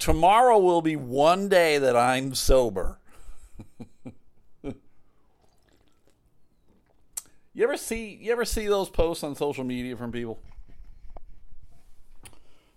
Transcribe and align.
tomorrow 0.00 0.58
will 0.58 0.82
be 0.82 0.96
one 0.96 1.48
day 1.48 1.78
that 1.78 1.96
I'm 1.96 2.34
sober. 2.34 2.98
you 4.64 4.74
ever 7.62 7.76
see 7.76 8.18
you 8.20 8.32
ever 8.32 8.44
see 8.44 8.66
those 8.66 8.88
posts 8.88 9.22
on 9.22 9.36
social 9.36 9.62
media 9.62 9.96
from 9.96 10.10
people? 10.10 10.40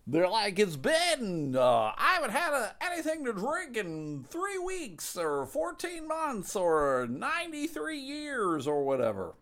They're 0.05 0.27
like, 0.27 0.59
it's 0.59 0.75
been, 0.75 1.55
uh, 1.55 1.93
I 1.97 2.15
haven't 2.15 2.31
had 2.31 2.51
a, 2.51 2.75
anything 2.81 3.23
to 3.23 3.31
drink 3.31 3.77
in 3.77 4.25
three 4.29 4.57
weeks 4.57 5.15
or 5.15 5.45
14 5.45 6.05
months 6.05 6.57
or 6.57 7.07
93 7.09 7.99
years 7.99 8.67
or 8.67 8.83
whatever. 8.83 9.33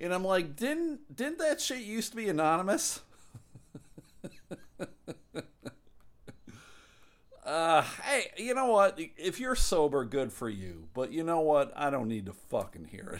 And 0.00 0.14
I'm 0.14 0.24
like, 0.24 0.56
didn't 0.56 1.14
didn't 1.14 1.38
that 1.38 1.60
shit 1.60 1.80
used 1.80 2.12
to 2.12 2.16
be 2.16 2.28
anonymous? 2.28 3.00
Uh, 7.48 7.82
hey, 8.04 8.30
you 8.36 8.54
know 8.54 8.66
what? 8.66 8.98
If 9.16 9.40
you're 9.40 9.54
sober, 9.54 10.04
good 10.04 10.32
for 10.32 10.50
you. 10.50 10.88
But 10.92 11.12
you 11.12 11.24
know 11.24 11.40
what? 11.40 11.72
I 11.74 11.88
don't 11.88 12.08
need 12.08 12.26
to 12.26 12.34
fucking 12.34 12.88
hear 12.90 13.18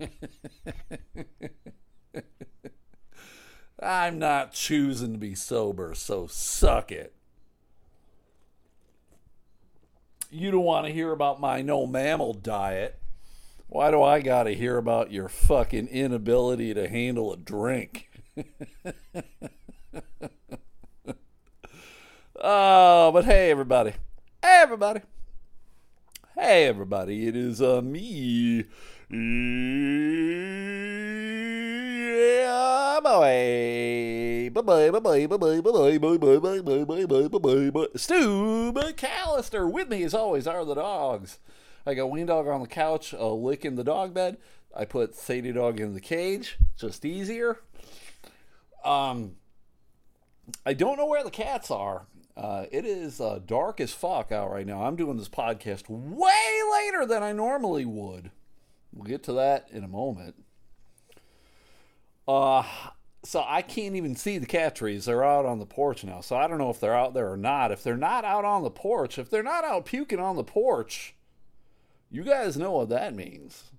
it. 0.00 0.12
I'm 3.82 4.18
not 4.18 4.52
choosing 4.52 5.12
to 5.12 5.18
be 5.18 5.34
sober, 5.34 5.94
so 5.94 6.26
suck 6.26 6.90
it. 6.90 7.12
You 10.30 10.50
don't 10.50 10.64
want 10.64 10.86
to 10.86 10.92
hear 10.92 11.12
about 11.12 11.38
my 11.38 11.60
no 11.60 11.86
mammal 11.86 12.32
diet. 12.32 12.98
Why 13.68 13.90
do 13.90 14.02
I 14.02 14.20
got 14.20 14.44
to 14.44 14.54
hear 14.54 14.78
about 14.78 15.12
your 15.12 15.28
fucking 15.28 15.88
inability 15.88 16.72
to 16.72 16.88
handle 16.88 17.30
a 17.32 17.36
drink? 17.36 18.10
oh, 22.40 23.12
but 23.12 23.24
hey, 23.24 23.50
everybody. 23.50 23.92
Hey, 24.42 24.60
everybody. 24.62 25.00
Hey, 26.34 26.66
everybody. 26.66 27.26
It 27.26 27.36
is 27.36 27.62
uh, 27.62 27.80
me. 27.82 28.64
Yeah, 32.18 33.00
boy. 33.02 34.50
Bye-bye, 34.52 34.90
bye-bye, 34.90 35.26
bye-bye, 35.26 35.60
bye-bye, 35.60 35.98
bye-bye, 35.98 36.38
bye-bye, 36.38 36.84
bye-bye, 36.84 37.28
bye-bye, 37.28 37.70
bye 37.70 37.86
Stu 37.96 38.72
McAllister. 38.72 39.70
With 39.70 39.88
me, 39.88 40.02
as 40.02 40.14
always, 40.14 40.46
are 40.46 40.64
the 40.64 40.74
dogs. 40.74 41.38
I 41.86 41.94
got 41.94 42.10
Wayne 42.10 42.26
Dog 42.26 42.48
on 42.48 42.60
the 42.60 42.66
couch, 42.66 43.14
uh, 43.14 43.32
licking 43.32 43.76
the 43.76 43.84
dog 43.84 44.12
bed. 44.12 44.38
I 44.74 44.84
put 44.84 45.14
Sadie 45.14 45.52
Dog 45.52 45.78
in 45.80 45.94
the 45.94 46.00
cage, 46.00 46.58
just 46.76 47.04
easier. 47.04 47.60
Um, 48.84 49.36
I 50.64 50.74
don't 50.74 50.96
know 50.96 51.06
where 51.06 51.24
the 51.24 51.30
cats 51.30 51.70
are. 51.70 52.06
Uh, 52.36 52.66
it 52.70 52.84
is 52.84 53.20
uh, 53.20 53.40
dark 53.46 53.80
as 53.80 53.92
fuck 53.92 54.30
out 54.30 54.50
right 54.50 54.66
now. 54.66 54.82
I'm 54.82 54.96
doing 54.96 55.16
this 55.16 55.28
podcast 55.28 55.84
way 55.88 56.60
later 56.70 57.06
than 57.06 57.22
I 57.22 57.32
normally 57.32 57.86
would. 57.86 58.30
We'll 58.92 59.06
get 59.06 59.22
to 59.24 59.32
that 59.34 59.68
in 59.70 59.84
a 59.84 59.88
moment. 59.88 60.34
Uh, 62.28 62.64
so 63.24 63.42
I 63.46 63.62
can't 63.62 63.96
even 63.96 64.16
see 64.16 64.36
the 64.38 64.46
cat 64.46 64.76
trees. 64.76 65.06
They're 65.06 65.24
out 65.24 65.46
on 65.46 65.58
the 65.58 65.66
porch 65.66 66.04
now. 66.04 66.20
So 66.20 66.36
I 66.36 66.46
don't 66.46 66.58
know 66.58 66.70
if 66.70 66.78
they're 66.78 66.96
out 66.96 67.14
there 67.14 67.32
or 67.32 67.36
not. 67.36 67.72
If 67.72 67.82
they're 67.82 67.96
not 67.96 68.24
out 68.24 68.44
on 68.44 68.62
the 68.62 68.70
porch, 68.70 69.18
if 69.18 69.30
they're 69.30 69.42
not 69.42 69.64
out 69.64 69.86
puking 69.86 70.20
on 70.20 70.36
the 70.36 70.44
porch, 70.44 71.14
you 72.10 72.22
guys 72.22 72.56
know 72.56 72.72
what 72.72 72.90
that 72.90 73.14
means. 73.14 73.70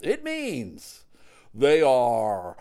It 0.00 0.24
means 0.24 1.04
they 1.52 1.82
are 1.82 2.56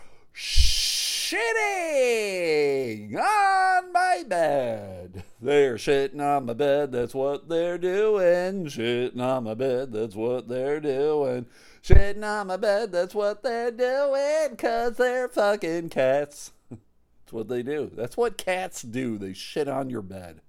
shitting 1.30 3.16
on 3.16 3.94
my 3.94 4.24
bed. 4.28 5.24
They're 5.42 5.76
shitting 5.76 6.20
on 6.20 6.48
my 6.48 6.54
bed, 6.54 6.92
that's 6.92 7.14
what 7.14 7.50
they're 7.50 7.78
doing. 7.78 8.66
Shitting 8.66 9.22
on 9.22 9.44
my 9.44 9.54
bed, 9.54 9.92
that's 9.94 10.16
what 10.16 10.48
they're 10.48 10.80
doing. 10.80 11.46
Shitting 11.84 12.24
on 12.24 12.48
my 12.48 12.58
bed, 12.58 12.92
that's 12.92 13.14
what 13.14 13.44
they're 13.44 13.70
doing. 13.72 14.56
Cause 14.58 14.98
they're 14.98 15.30
fucking 15.30 15.90
cats. 15.90 16.52
That's 16.70 17.32
what 17.32 17.48
they 17.48 17.62
do. 17.62 17.92
That's 17.96 18.18
what 18.18 18.38
cats 18.38 18.82
do. 18.82 19.20
They 19.20 19.34
shit 19.34 19.68
on 19.68 19.92
your 19.92 20.02
bed. 20.02 20.42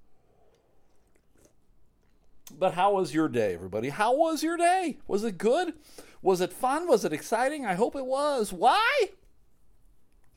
But 2.59 2.75
how 2.75 2.95
was 2.95 3.15
your 3.15 3.29
day, 3.29 3.53
everybody? 3.55 3.91
How 3.91 4.17
was 4.17 4.43
your 4.43 4.57
day? 4.57 4.99
Was 5.07 5.25
it 5.25 5.37
good? 5.37 5.75
Was 6.23 6.41
it 6.41 6.53
fun? 6.53 6.89
Was 6.89 7.05
it 7.05 7.12
exciting? 7.12 7.65
I 7.67 7.75
hope 7.75 7.95
it 7.95 8.07
was. 8.07 8.53
Why? 8.53 9.11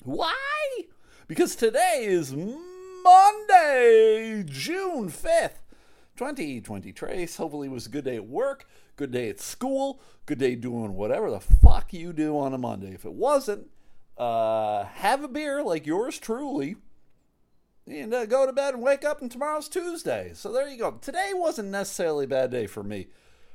Why? 0.03 0.33
Because 1.27 1.55
today 1.55 1.99
is 2.01 2.35
Monday, 3.03 4.43
June 4.45 5.09
5th, 5.09 5.61
2020. 6.17 6.91
Trace, 6.91 7.37
hopefully, 7.37 7.67
it 7.67 7.71
was 7.71 7.85
a 7.85 7.89
good 7.89 8.03
day 8.03 8.17
at 8.17 8.27
work, 8.27 8.67
good 8.97 9.11
day 9.11 9.29
at 9.29 9.39
school, 9.39 10.01
good 10.25 10.39
day 10.39 10.55
doing 10.55 10.95
whatever 10.95 11.31
the 11.31 11.39
fuck 11.39 11.93
you 11.93 12.11
do 12.11 12.37
on 12.37 12.53
a 12.53 12.57
Monday. 12.57 12.93
If 12.93 13.05
it 13.05 13.13
wasn't, 13.13 13.67
uh, 14.17 14.83
have 14.83 15.23
a 15.23 15.29
beer 15.29 15.63
like 15.63 15.87
yours 15.87 16.19
truly 16.19 16.75
and 17.87 18.13
uh, 18.13 18.25
go 18.25 18.45
to 18.45 18.53
bed 18.53 18.73
and 18.73 18.83
wake 18.83 19.05
up 19.05 19.21
and 19.21 19.31
tomorrow's 19.31 19.69
Tuesday. 19.69 20.31
So 20.33 20.51
there 20.51 20.67
you 20.67 20.77
go. 20.77 20.91
Today 21.01 21.31
wasn't 21.33 21.69
necessarily 21.69 22.25
a 22.25 22.27
bad 22.27 22.51
day 22.51 22.67
for 22.67 22.83
me. 22.83 23.07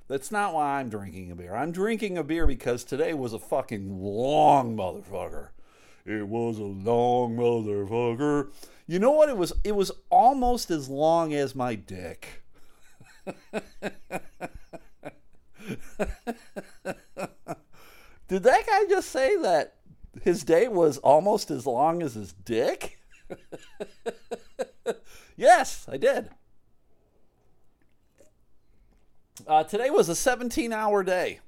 That's 0.08 0.32
not 0.32 0.54
why 0.54 0.80
I'm 0.80 0.88
drinking 0.88 1.30
a 1.30 1.36
beer. 1.36 1.54
I'm 1.54 1.72
drinking 1.72 2.16
a 2.16 2.24
beer 2.24 2.46
because 2.46 2.84
today 2.84 3.12
was 3.12 3.34
a 3.34 3.38
fucking 3.38 4.02
long 4.02 4.74
motherfucker. 4.76 5.48
It 6.08 6.26
was 6.26 6.58
a 6.58 6.64
long 6.64 7.36
motherfucker. 7.36 8.50
You 8.86 8.98
know 8.98 9.10
what 9.10 9.28
it 9.28 9.36
was? 9.36 9.52
It 9.62 9.76
was 9.76 9.92
almost 10.08 10.70
as 10.70 10.88
long 10.88 11.34
as 11.34 11.54
my 11.54 11.74
dick. 11.74 12.42
Did 18.26 18.42
that 18.42 18.66
guy 18.66 18.84
just 18.88 19.10
say 19.10 19.36
that 19.36 19.74
his 20.22 20.44
day 20.44 20.66
was 20.66 20.96
almost 20.96 21.50
as 21.50 21.66
long 21.66 22.02
as 22.02 22.14
his 22.14 22.32
dick? 22.32 22.98
yes, 25.36 25.84
I 25.92 25.98
did. 25.98 26.30
Uh, 29.46 29.64
today 29.64 29.90
was 29.90 30.08
a 30.08 30.14
17 30.14 30.72
hour 30.72 31.02
day. 31.02 31.40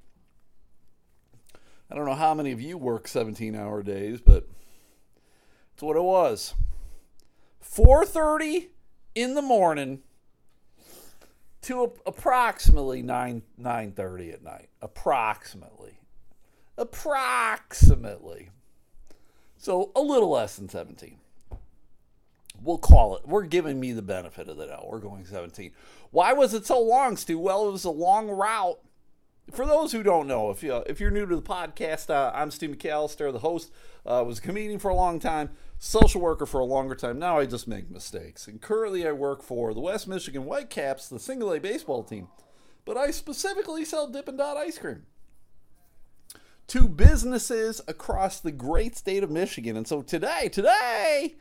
I 1.91 1.95
don't 1.95 2.05
know 2.05 2.15
how 2.15 2.33
many 2.33 2.51
of 2.51 2.61
you 2.61 2.77
work 2.77 3.07
17 3.07 3.55
hour 3.55 3.83
days, 3.83 4.21
but 4.21 4.47
it's 5.73 5.83
what 5.83 5.97
it 5.97 6.03
was. 6.03 6.53
4:30 7.61 8.69
in 9.13 9.35
the 9.35 9.41
morning 9.41 10.01
to 11.63 11.93
approximately 12.05 13.01
9 13.01 13.43
9:30 13.57 14.33
at 14.33 14.41
night. 14.41 14.69
Approximately. 14.81 15.99
Approximately. 16.77 18.49
So 19.57 19.91
a 19.95 20.01
little 20.01 20.29
less 20.29 20.55
than 20.55 20.69
17 20.69 21.17
we'll 22.63 22.77
call 22.77 23.15
it. 23.15 23.27
We're 23.27 23.43
giving 23.43 23.79
me 23.79 23.91
the 23.91 24.01
benefit 24.01 24.47
of 24.47 24.57
the 24.57 24.67
doubt. 24.67 24.87
We're 24.87 24.99
going 24.99 25.25
17. 25.25 25.71
Why 26.11 26.33
was 26.33 26.53
it 26.53 26.65
so 26.65 26.79
long, 26.79 27.17
Stu? 27.17 27.39
Well, 27.39 27.67
it 27.67 27.71
was 27.71 27.85
a 27.85 27.91
long 27.91 28.29
route. 28.29 28.79
For 29.51 29.65
those 29.65 29.91
who 29.91 30.01
don't 30.01 30.27
know, 30.27 30.49
if 30.49 30.63
you 30.63 30.75
if 30.87 31.01
you're 31.01 31.11
new 31.11 31.25
to 31.25 31.35
the 31.35 31.41
podcast, 31.41 32.09
uh, 32.09 32.31
I'm 32.33 32.51
Steve 32.51 32.71
McAllister, 32.71 33.33
the 33.33 33.39
host. 33.39 33.71
Uh, 34.05 34.23
was 34.25 34.39
a 34.39 34.41
comedian 34.41 34.79
for 34.79 34.89
a 34.89 34.95
long 34.95 35.19
time, 35.19 35.49
social 35.77 36.21
worker 36.21 36.45
for 36.45 36.59
a 36.59 36.65
longer 36.65 36.95
time. 36.95 37.19
Now 37.19 37.37
I 37.37 37.45
just 37.45 37.67
make 37.67 37.91
mistakes. 37.91 38.47
And 38.47 38.61
currently, 38.61 39.05
I 39.05 39.11
work 39.11 39.43
for 39.43 39.73
the 39.73 39.81
West 39.81 40.07
Michigan 40.07 40.43
Whitecaps, 40.43 41.09
the 41.09 41.19
single 41.19 41.51
A 41.51 41.59
baseball 41.59 42.03
team. 42.03 42.29
But 42.85 42.97
I 42.97 43.11
specifically 43.11 43.83
sell 43.83 44.07
Dippin' 44.07 44.37
Dot 44.37 44.57
ice 44.57 44.77
cream 44.77 45.03
to 46.67 46.87
businesses 46.87 47.81
across 47.89 48.39
the 48.39 48.51
great 48.51 48.95
state 48.95 49.23
of 49.23 49.29
Michigan. 49.29 49.75
And 49.75 49.85
so 49.85 50.01
today, 50.01 50.47
today 50.49 51.35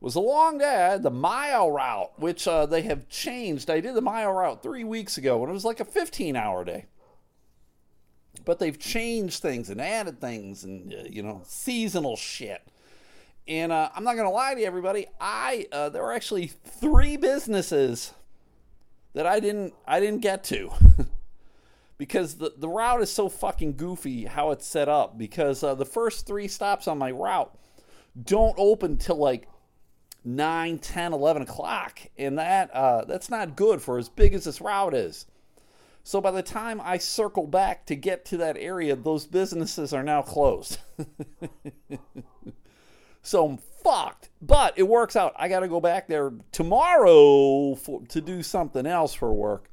was 0.00 0.14
a 0.14 0.20
long 0.20 0.58
day. 0.58 0.64
I 0.64 0.92
had 0.92 1.02
the 1.02 1.10
mile 1.10 1.70
route, 1.70 2.18
which 2.18 2.48
uh, 2.48 2.64
they 2.64 2.82
have 2.82 3.08
changed. 3.10 3.68
I 3.68 3.80
did 3.80 3.94
the 3.94 4.00
mile 4.00 4.32
route 4.32 4.62
three 4.62 4.84
weeks 4.84 5.18
ago, 5.18 5.42
and 5.42 5.50
it 5.50 5.52
was 5.52 5.66
like 5.66 5.80
a 5.80 5.84
15 5.84 6.34
hour 6.34 6.64
day. 6.64 6.86
But 8.48 8.60
they've 8.60 8.78
changed 8.78 9.42
things 9.42 9.68
and 9.68 9.78
added 9.78 10.22
things 10.22 10.64
and, 10.64 10.90
uh, 10.90 11.02
you 11.10 11.22
know, 11.22 11.42
seasonal 11.44 12.16
shit. 12.16 12.66
And 13.46 13.70
uh, 13.70 13.90
I'm 13.94 14.04
not 14.04 14.14
to 14.14 14.30
lie 14.30 14.54
to 14.54 14.62
everybody. 14.62 15.06
I 15.20 15.66
uh, 15.70 15.90
there 15.90 16.02
were 16.02 16.14
actually 16.14 16.46
three 16.46 17.18
businesses 17.18 18.14
that 19.12 19.26
I 19.26 19.38
didn't 19.38 19.74
I 19.86 20.00
didn't 20.00 20.22
get 20.22 20.44
to 20.44 20.70
because 21.98 22.36
the 22.36 22.54
the 22.56 22.70
route 22.70 23.02
is 23.02 23.12
so 23.12 23.28
fucking 23.28 23.76
goofy 23.76 24.24
how 24.24 24.50
it's 24.52 24.66
set 24.66 24.88
up. 24.88 25.18
Because 25.18 25.62
uh, 25.62 25.74
the 25.74 25.84
first 25.84 26.26
three 26.26 26.48
stops 26.48 26.88
on 26.88 26.96
my 26.96 27.10
route 27.10 27.54
don't 28.24 28.54
open 28.56 28.96
till 28.96 29.16
like 29.16 29.46
9, 30.24 30.78
10, 30.78 31.12
11 31.12 31.42
o'clock. 31.42 32.00
And 32.16 32.38
that 32.38 32.70
uh, 32.70 33.04
that's 33.04 33.28
not 33.28 33.56
good 33.56 33.82
for 33.82 33.98
as 33.98 34.08
big 34.08 34.32
as 34.32 34.44
this 34.44 34.62
route 34.62 34.94
is. 34.94 35.26
So 36.08 36.22
by 36.22 36.30
the 36.30 36.42
time 36.42 36.80
I 36.82 36.96
circle 36.96 37.46
back 37.46 37.84
to 37.84 37.94
get 37.94 38.24
to 38.24 38.38
that 38.38 38.56
area, 38.56 38.96
those 38.96 39.26
businesses 39.26 39.92
are 39.92 40.02
now 40.02 40.22
closed. 40.22 40.78
so 43.22 43.44
I'm 43.44 43.58
fucked. 43.84 44.30
But 44.40 44.72
it 44.78 44.84
works 44.84 45.16
out. 45.16 45.34
I 45.36 45.48
got 45.48 45.60
to 45.60 45.68
go 45.68 45.82
back 45.82 46.08
there 46.08 46.32
tomorrow 46.50 47.74
for, 47.74 48.00
to 48.06 48.22
do 48.22 48.42
something 48.42 48.86
else 48.86 49.12
for 49.12 49.34
work. 49.34 49.68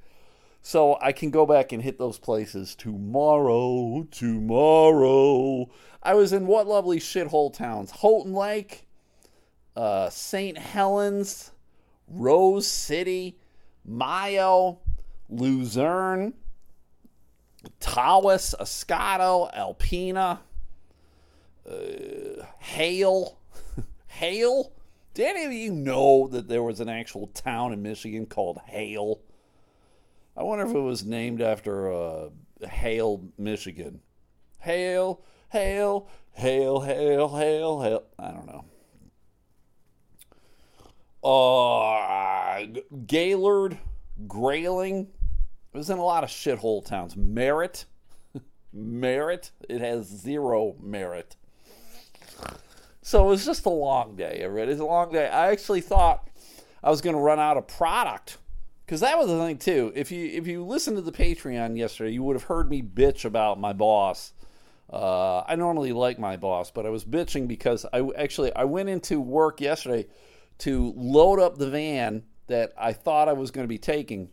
So 0.62 0.98
I 1.02 1.14
can 1.14 1.32
go 1.32 1.46
back 1.46 1.72
and 1.72 1.82
hit 1.82 1.98
those 1.98 2.20
places 2.20 2.76
tomorrow. 2.76 4.06
Tomorrow. 4.12 5.70
I 6.04 6.16
was 6.16 6.34
in 6.34 6.48
what 6.48 6.68
lovely 6.68 7.00
shithole 7.00 7.54
towns? 7.54 7.92
Houghton 7.92 8.34
Lake, 8.34 8.90
uh, 9.78 10.10
St. 10.10 10.58
Helens, 10.58 11.54
Rose 12.10 12.68
City, 12.68 13.40
Mio, 13.86 14.82
Luzerne, 15.30 16.34
Tawas, 17.80 18.56
Oscoda, 18.60 19.54
Alpena, 19.56 20.40
uh, 21.70 22.46
Hale. 22.60 23.38
Hale? 24.08 24.72
Did 25.14 25.28
any 25.28 25.46
of 25.46 25.54
you 25.54 25.72
know 25.72 26.28
that 26.28 26.48
there 26.48 26.62
was 26.62 26.80
an 26.80 26.90
actual 26.90 27.28
town 27.28 27.72
in 27.74 27.82
Michigan 27.82 28.26
called 28.26 28.60
Hale? 28.66 29.22
I 30.38 30.44
wonder 30.44 30.66
if 30.66 30.74
it 30.76 30.80
was 30.80 31.06
named 31.06 31.42
after 31.42 31.92
uh, 31.92 32.30
Hale, 32.68 33.24
Michigan. 33.38 34.02
Hale, 34.60 35.22
Hale, 35.50 36.10
Hale, 36.34 36.82
Hale, 36.82 37.30
Hale, 37.30 37.82
Hale. 37.82 38.04
I 38.20 38.32
don't 38.32 38.46
know. 38.46 38.66
Uh, 41.24 42.66
Gaylord, 43.08 43.80
Grayling. 44.28 45.08
It 45.74 45.78
was 45.78 45.90
in 45.90 45.98
a 45.98 46.04
lot 46.04 46.24
of 46.24 46.30
shithole 46.30 46.86
towns. 46.86 47.16
Merritt, 47.18 47.86
merit, 48.74 49.52
It 49.68 49.82
has 49.82 50.08
zero 50.08 50.76
merit. 50.82 51.36
So 53.02 53.26
it 53.26 53.28
was 53.28 53.46
just 53.46 53.66
a 53.66 53.70
long 53.70 54.16
day. 54.16 54.42
It 54.42 54.52
was 54.52 54.80
a 54.80 54.86
long 54.86 55.12
day. 55.12 55.28
I 55.28 55.52
actually 55.52 55.82
thought 55.82 56.28
I 56.84 56.90
was 56.90 57.02
going 57.02 57.16
to 57.16 57.22
run 57.22 57.40
out 57.40 57.58
of 57.58 57.68
product 57.68 58.38
because 58.86 59.02
that 59.02 59.18
was 59.18 59.28
the 59.28 59.38
thing 59.38 59.58
too. 59.58 59.92
If 59.96 60.12
you 60.12 60.26
if 60.28 60.48
you 60.48 60.64
listened 60.64 60.98
to 60.98 61.02
the 61.02 61.12
Patreon 61.12 61.78
yesterday, 61.78 62.12
you 62.12 62.24
would 62.24 62.36
have 62.36 62.44
heard 62.44 62.70
me 62.70 62.82
bitch 62.82 63.26
about 63.26 63.60
my 63.60 63.74
boss. 63.74 64.34
Uh, 64.92 65.40
I 65.42 65.56
normally 65.56 65.94
like 65.94 66.20
my 66.20 66.38
boss, 66.38 66.72
but 66.72 66.86
I 66.86 66.90
was 66.90 67.04
bitching 67.04 67.48
because 67.48 67.86
I 67.92 68.08
actually 68.18 68.56
I 68.56 68.64
went 68.64 68.90
into 68.90 69.20
work 69.20 69.62
yesterday 69.62 70.08
to 70.60 70.94
load 70.96 71.40
up 71.40 71.58
the 71.58 71.70
van 71.70 72.24
that 72.48 72.74
I 72.78 72.94
thought 72.94 73.28
I 73.28 73.34
was 73.34 73.52
going 73.52 73.64
to 73.64 73.70
be 73.70 73.78
taking 73.78 74.30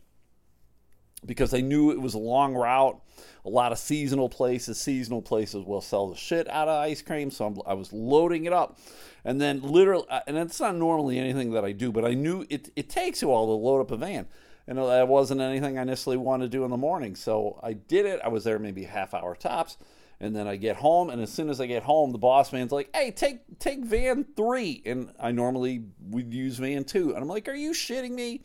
because 1.25 1.53
I 1.53 1.61
knew 1.61 1.91
it 1.91 2.01
was 2.01 2.13
a 2.13 2.19
long 2.19 2.53
route. 2.53 2.99
A 3.45 3.49
lot 3.49 3.71
of 3.71 3.77
seasonal 3.77 4.29
places, 4.29 4.79
seasonal 4.79 5.21
places 5.21 5.65
will 5.65 5.81
sell 5.81 6.09
the 6.09 6.15
shit 6.15 6.49
out 6.49 6.67
of 6.67 6.81
ice 6.81 7.01
cream. 7.01 7.31
So 7.31 7.45
I'm, 7.45 7.59
i 7.65 7.73
was 7.73 7.91
loading 7.93 8.45
it 8.45 8.53
up. 8.53 8.79
And 9.25 9.39
then 9.39 9.61
literally, 9.61 10.05
uh, 10.09 10.21
and 10.27 10.37
it's 10.37 10.59
not 10.59 10.75
normally 10.75 11.17
anything 11.17 11.51
that 11.51 11.63
I 11.63 11.71
do, 11.71 11.91
but 11.91 12.05
I 12.05 12.13
knew 12.13 12.45
it, 12.49 12.69
it 12.75 12.89
takes 12.89 13.23
a 13.23 13.27
while 13.27 13.45
to 13.45 13.51
load 13.51 13.81
up 13.81 13.91
a 13.91 13.97
van. 13.97 14.27
And 14.67 14.77
that 14.77 15.07
wasn't 15.07 15.41
anything 15.41 15.77
I 15.77 15.83
necessarily 15.83 16.17
wanted 16.17 16.45
to 16.45 16.57
do 16.57 16.63
in 16.63 16.71
the 16.71 16.77
morning. 16.77 17.15
So 17.15 17.59
I 17.61 17.73
did 17.73 18.05
it. 18.05 18.21
I 18.23 18.29
was 18.29 18.45
there 18.45 18.59
maybe 18.59 18.83
half 18.83 19.13
hour 19.13 19.35
tops. 19.35 19.77
And 20.23 20.33
then 20.33 20.47
I 20.47 20.55
get 20.55 20.77
home, 20.77 21.09
and 21.09 21.21
as 21.21 21.29
soon 21.29 21.49
as 21.49 21.59
I 21.59 21.65
get 21.65 21.83
home, 21.83 22.13
the 22.13 22.17
boss 22.17 22.53
man's 22.53 22.71
like, 22.71 22.89
"Hey, 22.95 23.11
take 23.11 23.59
take 23.59 23.83
van 23.83 24.23
three. 24.37 24.81
And 24.85 25.11
I 25.19 25.33
normally 25.33 25.83
would 25.99 26.33
use 26.33 26.57
van 26.57 26.85
two, 26.85 27.09
and 27.09 27.17
I'm 27.17 27.27
like, 27.27 27.49
"Are 27.49 27.53
you 27.53 27.71
shitting 27.71 28.11
me?" 28.11 28.41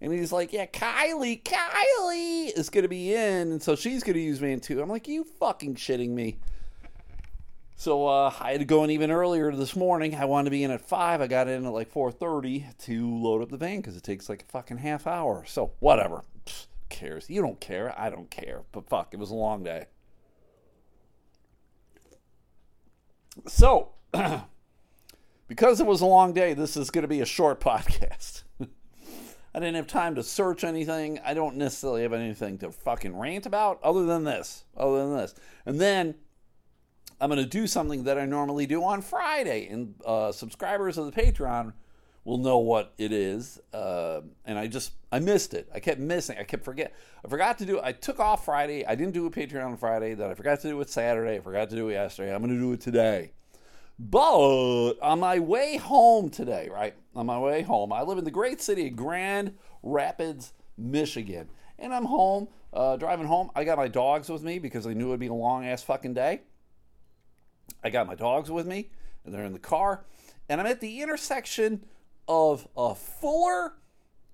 And 0.00 0.10
he's 0.14 0.32
like, 0.32 0.50
"Yeah, 0.54 0.64
Kylie, 0.64 1.42
Kylie 1.42 2.56
is 2.56 2.70
gonna 2.70 2.88
be 2.88 3.14
in, 3.14 3.52
and 3.52 3.62
so 3.62 3.76
she's 3.76 4.02
gonna 4.02 4.18
use 4.18 4.38
van 4.38 4.60
two. 4.60 4.80
I'm 4.80 4.88
like, 4.88 5.08
"You 5.08 5.24
fucking 5.24 5.74
shitting 5.74 6.08
me?" 6.08 6.38
So 7.76 8.06
uh, 8.06 8.32
I 8.40 8.52
had 8.52 8.60
to 8.60 8.64
go 8.64 8.82
in 8.84 8.90
even 8.90 9.10
earlier 9.10 9.52
this 9.52 9.76
morning. 9.76 10.14
I 10.14 10.24
wanted 10.24 10.46
to 10.46 10.50
be 10.52 10.64
in 10.64 10.70
at 10.70 10.80
five. 10.80 11.20
I 11.20 11.26
got 11.26 11.48
in 11.48 11.66
at 11.66 11.72
like 11.72 11.92
4:30 11.92 12.78
to 12.86 13.14
load 13.14 13.42
up 13.42 13.50
the 13.50 13.58
van 13.58 13.76
because 13.76 13.94
it 13.98 14.02
takes 14.02 14.30
like 14.30 14.42
a 14.42 14.52
fucking 14.52 14.78
half 14.78 15.06
hour. 15.06 15.44
So 15.46 15.72
whatever. 15.80 16.24
Cares? 16.88 17.28
You 17.28 17.42
don't 17.42 17.60
care. 17.60 17.94
I 17.98 18.08
don't 18.08 18.30
care. 18.30 18.62
But 18.72 18.88
fuck, 18.88 19.12
it 19.12 19.18
was 19.18 19.30
a 19.30 19.34
long 19.34 19.62
day. 19.62 19.84
So, 23.46 23.90
because 25.48 25.80
it 25.80 25.86
was 25.86 26.00
a 26.00 26.06
long 26.06 26.32
day, 26.32 26.54
this 26.54 26.76
is 26.76 26.90
going 26.90 27.02
to 27.02 27.08
be 27.08 27.20
a 27.20 27.26
short 27.26 27.60
podcast. 27.60 28.42
I 29.52 29.58
didn't 29.58 29.74
have 29.74 29.88
time 29.88 30.14
to 30.14 30.22
search 30.22 30.62
anything. 30.62 31.18
I 31.24 31.34
don't 31.34 31.56
necessarily 31.56 32.02
have 32.02 32.12
anything 32.12 32.58
to 32.58 32.70
fucking 32.70 33.16
rant 33.16 33.46
about 33.46 33.80
other 33.82 34.06
than 34.06 34.22
this. 34.22 34.64
Other 34.76 34.98
than 34.98 35.16
this. 35.16 35.34
And 35.66 35.80
then 35.80 36.14
I'm 37.20 37.30
going 37.30 37.42
to 37.42 37.48
do 37.48 37.66
something 37.66 38.04
that 38.04 38.16
I 38.16 38.26
normally 38.26 38.66
do 38.66 38.84
on 38.84 39.02
Friday. 39.02 39.66
And 39.68 39.94
uh, 40.06 40.30
subscribers 40.30 40.98
of 40.98 41.12
the 41.12 41.12
Patreon 41.12 41.72
will 42.24 42.38
know 42.38 42.58
what 42.58 42.92
it 42.98 43.12
is. 43.12 43.58
Uh, 43.72 44.20
and 44.44 44.58
I 44.58 44.66
just, 44.66 44.92
I 45.10 45.18
missed 45.18 45.54
it. 45.54 45.68
I 45.74 45.80
kept 45.80 46.00
missing. 46.00 46.36
I 46.38 46.44
kept 46.44 46.64
forget. 46.64 46.94
I 47.24 47.28
forgot 47.28 47.58
to 47.58 47.66
do. 47.66 47.80
I 47.82 47.92
took 47.92 48.20
off 48.20 48.44
Friday. 48.44 48.84
I 48.84 48.94
didn't 48.94 49.14
do 49.14 49.26
a 49.26 49.30
Patreon 49.30 49.64
on 49.64 49.76
Friday. 49.76 50.14
Then 50.14 50.30
I 50.30 50.34
forgot 50.34 50.60
to 50.60 50.68
do 50.68 50.80
it 50.80 50.90
Saturday. 50.90 51.36
I 51.36 51.40
forgot 51.40 51.70
to 51.70 51.76
do 51.76 51.88
it 51.88 51.94
yesterday. 51.94 52.34
I'm 52.34 52.42
going 52.42 52.54
to 52.54 52.60
do 52.60 52.72
it 52.72 52.80
today. 52.80 53.32
But 53.98 54.94
on 55.02 55.20
my 55.20 55.38
way 55.38 55.76
home 55.76 56.30
today, 56.30 56.68
right? 56.72 56.94
On 57.14 57.26
my 57.26 57.38
way 57.38 57.62
home, 57.62 57.92
I 57.92 58.02
live 58.02 58.16
in 58.16 58.24
the 58.24 58.30
great 58.30 58.62
city 58.62 58.86
of 58.86 58.96
Grand 58.96 59.54
Rapids, 59.82 60.52
Michigan. 60.78 61.50
And 61.78 61.92
I'm 61.92 62.06
home, 62.06 62.48
uh, 62.72 62.96
driving 62.96 63.26
home. 63.26 63.50
I 63.54 63.64
got 63.64 63.76
my 63.76 63.88
dogs 63.88 64.28
with 64.28 64.42
me 64.42 64.58
because 64.58 64.86
I 64.86 64.94
knew 64.94 65.08
it 65.08 65.10
would 65.10 65.20
be 65.20 65.26
a 65.26 65.34
long 65.34 65.66
ass 65.66 65.82
fucking 65.82 66.14
day. 66.14 66.42
I 67.82 67.90
got 67.90 68.06
my 68.06 68.14
dogs 68.14 68.50
with 68.50 68.66
me, 68.66 68.90
and 69.24 69.34
they're 69.34 69.44
in 69.44 69.52
the 69.52 69.58
car. 69.58 70.04
And 70.48 70.60
I'm 70.60 70.66
at 70.66 70.80
the 70.80 71.02
intersection 71.02 71.84
of 72.30 72.98
Fuller 72.98 73.74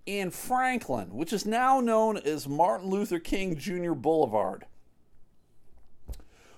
and 0.07 0.33
Franklin, 0.33 1.17
which 1.17 1.33
is 1.33 1.45
now 1.47 1.81
known 1.81 2.17
as 2.19 2.47
Martin 2.47 2.89
Luther 2.91 3.19
King 3.19 3.57
Jr. 3.57 3.93
Boulevard 3.93 4.67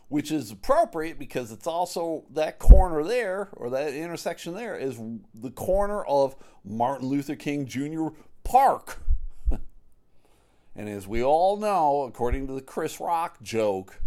which 0.09 0.33
is 0.33 0.51
appropriate 0.51 1.19
because 1.19 1.53
it's 1.53 1.67
also 1.67 2.25
that 2.31 2.59
corner 2.59 3.05
there 3.05 3.49
or 3.53 3.71
that 3.71 3.93
intersection 3.93 4.55
there 4.55 4.77
is 4.77 4.99
the 5.35 5.51
corner 5.51 6.03
of 6.05 6.35
Martin 6.65 7.09
Luther 7.09 7.37
King 7.37 7.67
Jr. 7.67 8.09
Park. 8.43 9.01
and 10.75 10.89
as 10.89 11.07
we 11.07 11.23
all 11.23 11.59
know, 11.59 12.05
according 12.09 12.47
to 12.47 12.55
the 12.55 12.63
Chris 12.63 12.99
Rock 13.01 13.43
joke, 13.43 14.01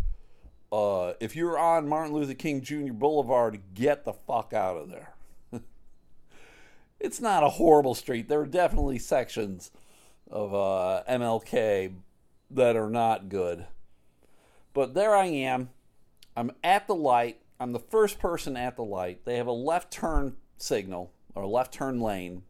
uh, 0.72 1.14
if 1.20 1.36
you're 1.36 1.60
on 1.60 1.88
Martin 1.88 2.14
Luther 2.14 2.34
King 2.34 2.62
Jr. 2.62 2.94
Boulevard, 2.94 3.62
get 3.76 4.04
the 4.04 4.14
fuck 4.14 4.54
out 4.54 4.78
of 4.78 4.90
there. 4.90 5.14
It's 7.02 7.20
not 7.20 7.44
a 7.44 7.50
horrible 7.50 7.96
street. 7.96 8.30
There 8.30 8.42
are 8.42 8.46
definitely 8.46 9.00
sections 9.00 9.72
of 10.30 10.54
uh, 10.54 11.04
MLK 11.10 11.94
that 12.52 12.76
are 12.76 12.90
not 12.90 13.30
good. 13.30 13.66
But 14.74 14.94
there 14.94 15.16
I 15.16 15.26
am 15.26 15.70
I'm 16.36 16.52
at 16.64 16.88
the 16.88 16.96
light. 16.96 17.42
I'm 17.60 17.74
the 17.74 17.80
first 17.80 18.20
person 18.20 18.56
at 18.58 18.76
the 18.76 18.84
light. 18.84 19.26
They 19.26 19.38
have 19.38 19.48
a 19.48 19.52
left 19.52 19.92
turn 19.92 20.38
signal 20.58 21.12
or 21.36 21.46
left 21.46 21.74
turn 21.74 22.00
lane. 22.00 22.44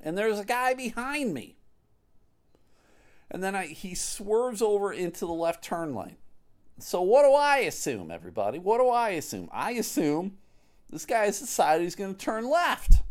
And 0.00 0.16
there's 0.16 0.38
a 0.38 0.44
guy 0.44 0.74
behind 0.74 1.34
me. 1.34 1.56
And 3.30 3.42
then 3.42 3.56
I, 3.56 3.66
he 3.66 3.94
swerves 3.94 4.62
over 4.62 4.92
into 4.92 5.26
the 5.26 5.32
left 5.32 5.64
turn 5.64 5.94
lane. 5.94 6.16
So, 6.78 7.02
what 7.02 7.22
do 7.22 7.32
I 7.32 7.58
assume, 7.58 8.10
everybody? 8.10 8.58
What 8.58 8.78
do 8.78 8.88
I 8.88 9.10
assume? 9.10 9.48
I 9.52 9.72
assume 9.72 10.38
this 10.90 11.06
guy 11.06 11.26
has 11.26 11.40
decided 11.40 11.84
he's 11.84 11.94
going 11.94 12.14
to 12.14 12.24
turn 12.24 12.48
left. 12.48 13.03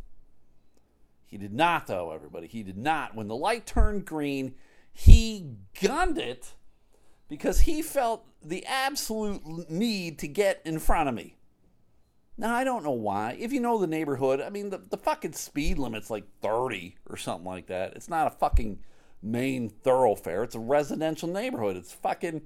He 1.33 1.39
did 1.39 1.55
not, 1.55 1.87
though, 1.87 2.11
everybody. 2.11 2.45
He 2.45 2.61
did 2.61 2.77
not. 2.77 3.15
When 3.15 3.27
the 3.27 3.35
light 3.35 3.65
turned 3.65 4.05
green, 4.05 4.53
he 4.91 5.55
gunned 5.81 6.19
it 6.19 6.53
because 7.27 7.61
he 7.61 7.81
felt 7.81 8.27
the 8.39 8.63
absolute 8.67 9.67
need 9.67 10.19
to 10.19 10.27
get 10.27 10.61
in 10.63 10.77
front 10.77 11.09
of 11.09 11.15
me. 11.15 11.35
Now, 12.37 12.53
I 12.53 12.63
don't 12.63 12.83
know 12.83 12.91
why. 12.91 13.35
If 13.39 13.51
you 13.51 13.61
know 13.61 13.79
the 13.79 13.87
neighborhood, 13.87 14.41
I 14.41 14.51
mean, 14.51 14.69
the, 14.69 14.77
the 14.77 14.95
fucking 14.95 15.33
speed 15.33 15.79
limit's 15.79 16.11
like 16.11 16.25
30 16.43 16.97
or 17.09 17.17
something 17.17 17.47
like 17.47 17.65
that. 17.65 17.93
It's 17.95 18.09
not 18.09 18.27
a 18.27 18.37
fucking 18.37 18.77
main 19.23 19.69
thoroughfare, 19.69 20.43
it's 20.43 20.53
a 20.53 20.59
residential 20.59 21.29
neighborhood. 21.29 21.77
It's 21.77 21.93
fucking, 21.93 22.43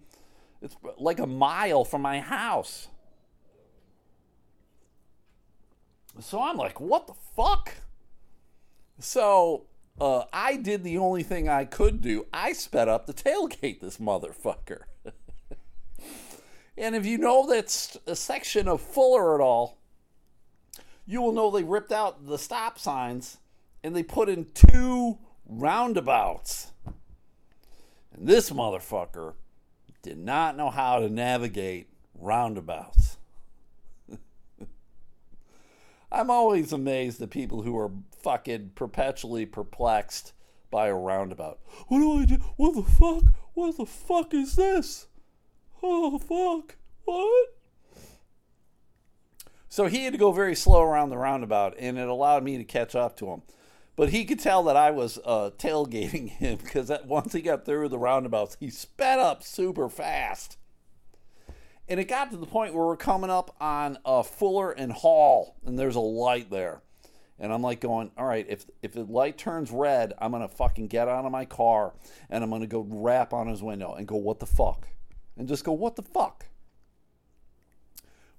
it's 0.62 0.78
like 0.98 1.20
a 1.20 1.28
mile 1.28 1.84
from 1.84 2.04
my 2.04 2.22
house. 2.22 2.88
So 6.22 6.42
I'm 6.42 6.56
like, 6.56 6.80
what 6.80 7.08
the 7.08 7.16
fuck? 7.36 7.74
So 9.00 9.66
uh, 10.00 10.24
I 10.34 10.58
did 10.58 10.84
the 10.84 10.98
only 10.98 11.24
thing 11.24 11.48
I 11.50 11.66
could 11.66 12.02
do. 12.02 12.26
I 12.34 12.54
sped 12.54 12.88
up 12.88 13.06
the 13.06 13.14
tailgate 13.14 13.80
this 13.80 13.98
motherfucker. 13.98 14.82
and 16.78 16.96
if 16.96 17.06
you 17.06 17.18
know 17.18 17.48
that 17.48 17.96
a 18.06 18.16
section 18.16 18.68
of 18.68 18.82
Fuller 18.82 19.36
at 19.36 19.42
all, 19.42 19.80
you 21.06 21.22
will 21.22 21.32
know 21.32 21.50
they 21.50 21.64
ripped 21.64 21.92
out 21.92 22.26
the 22.26 22.38
stop 22.38 22.78
signs 22.78 23.38
and 23.84 23.96
they 23.96 24.04
put 24.04 24.30
in 24.30 24.48
two 24.54 25.18
roundabouts. 25.46 26.72
And 28.12 28.28
this 28.28 28.50
motherfucker 28.50 29.34
did 30.02 30.18
not 30.18 30.58
know 30.58 30.70
how 30.70 31.00
to 31.00 31.10
navigate 31.10 31.90
roundabouts. 32.14 33.07
I'm 36.12 36.30
always 36.30 36.72
amazed 36.72 37.22
at 37.22 37.30
people 37.30 37.64
who 37.64 37.78
are 37.78 37.92
fucking 38.22 38.72
perpetually 38.76 39.46
perplexed 39.46 40.34
by 40.72 40.88
a 40.88 40.96
roundabout. 40.96 41.60
What 41.88 42.00
do 42.00 42.20
I 42.20 42.26
do? 42.26 42.36
What 42.56 42.76
the 42.76 42.84
fuck? 42.84 43.24
What 43.54 43.78
the 43.78 43.86
fuck 43.86 44.34
is 44.34 44.56
this? 44.56 45.08
Oh, 45.84 46.18
fuck. 46.18 46.76
What? 47.06 47.50
So 49.70 49.88
he 49.88 50.06
had 50.06 50.14
to 50.14 50.20
go 50.20 50.32
very 50.32 50.56
slow 50.56 50.82
around 50.82 51.10
the 51.10 51.18
roundabout, 51.18 51.76
and 51.78 51.98
it 51.98 52.08
allowed 52.08 52.44
me 52.44 52.58
to 52.58 52.64
catch 52.64 52.96
up 52.96 53.18
to 53.18 53.28
him. 53.28 53.42
But 53.96 54.10
he 54.10 54.26
could 54.26 54.40
tell 54.40 54.64
that 54.64 54.76
I 54.76 54.92
was 54.92 55.20
uh, 55.26 55.52
tailgating 55.58 56.30
him 56.30 56.58
because 56.58 56.92
once 57.06 57.34
he 57.34 57.42
got 57.42 57.66
through 57.66 57.90
the 57.90 58.00
roundabouts, 58.00 58.58
he 58.60 58.70
sped 58.70 59.20
up 59.20 59.44
super 59.44 59.90
fast. 59.90 60.58
And 61.90 62.00
it 62.00 62.06
got 62.06 62.32
to 62.32 62.38
the 62.38 62.46
point 62.46 62.74
where 62.74 62.86
we're 62.86 62.98
coming 62.98 63.30
up 63.30 63.56
on 63.62 63.98
Fuller 64.24 64.72
and 64.72 64.92
Hall, 64.92 65.56
and 65.66 65.80
there's 65.80 65.96
a 65.96 66.02
light 66.02 66.50
there. 66.50 66.82
And 67.40 67.54
I'm 67.54 67.62
like 67.62 67.80
going, 67.80 68.12
all 68.18 68.26
right, 68.26 68.46
if 68.50 68.66
if 68.82 68.94
the 68.94 69.04
light 69.04 69.38
turns 69.38 69.72
red, 69.72 70.14
I'm 70.20 70.32
gonna 70.32 70.48
fucking 70.48 70.88
get 70.88 71.08
out 71.08 71.24
of 71.24 71.32
my 71.32 71.46
car 71.46 71.94
and 72.32 72.44
I'm 72.44 72.50
gonna 72.50 72.66
go 72.66 72.86
rap 72.90 73.32
on 73.32 73.48
his 73.48 73.62
window 73.62 73.94
and 73.94 74.08
go, 74.08 74.16
what 74.16 74.40
the 74.40 74.48
fuck? 74.48 74.88
And 75.38 75.48
just 75.48 75.64
go, 75.64 75.72
what 75.72 75.96
the 75.96 76.02
fuck? 76.02 76.48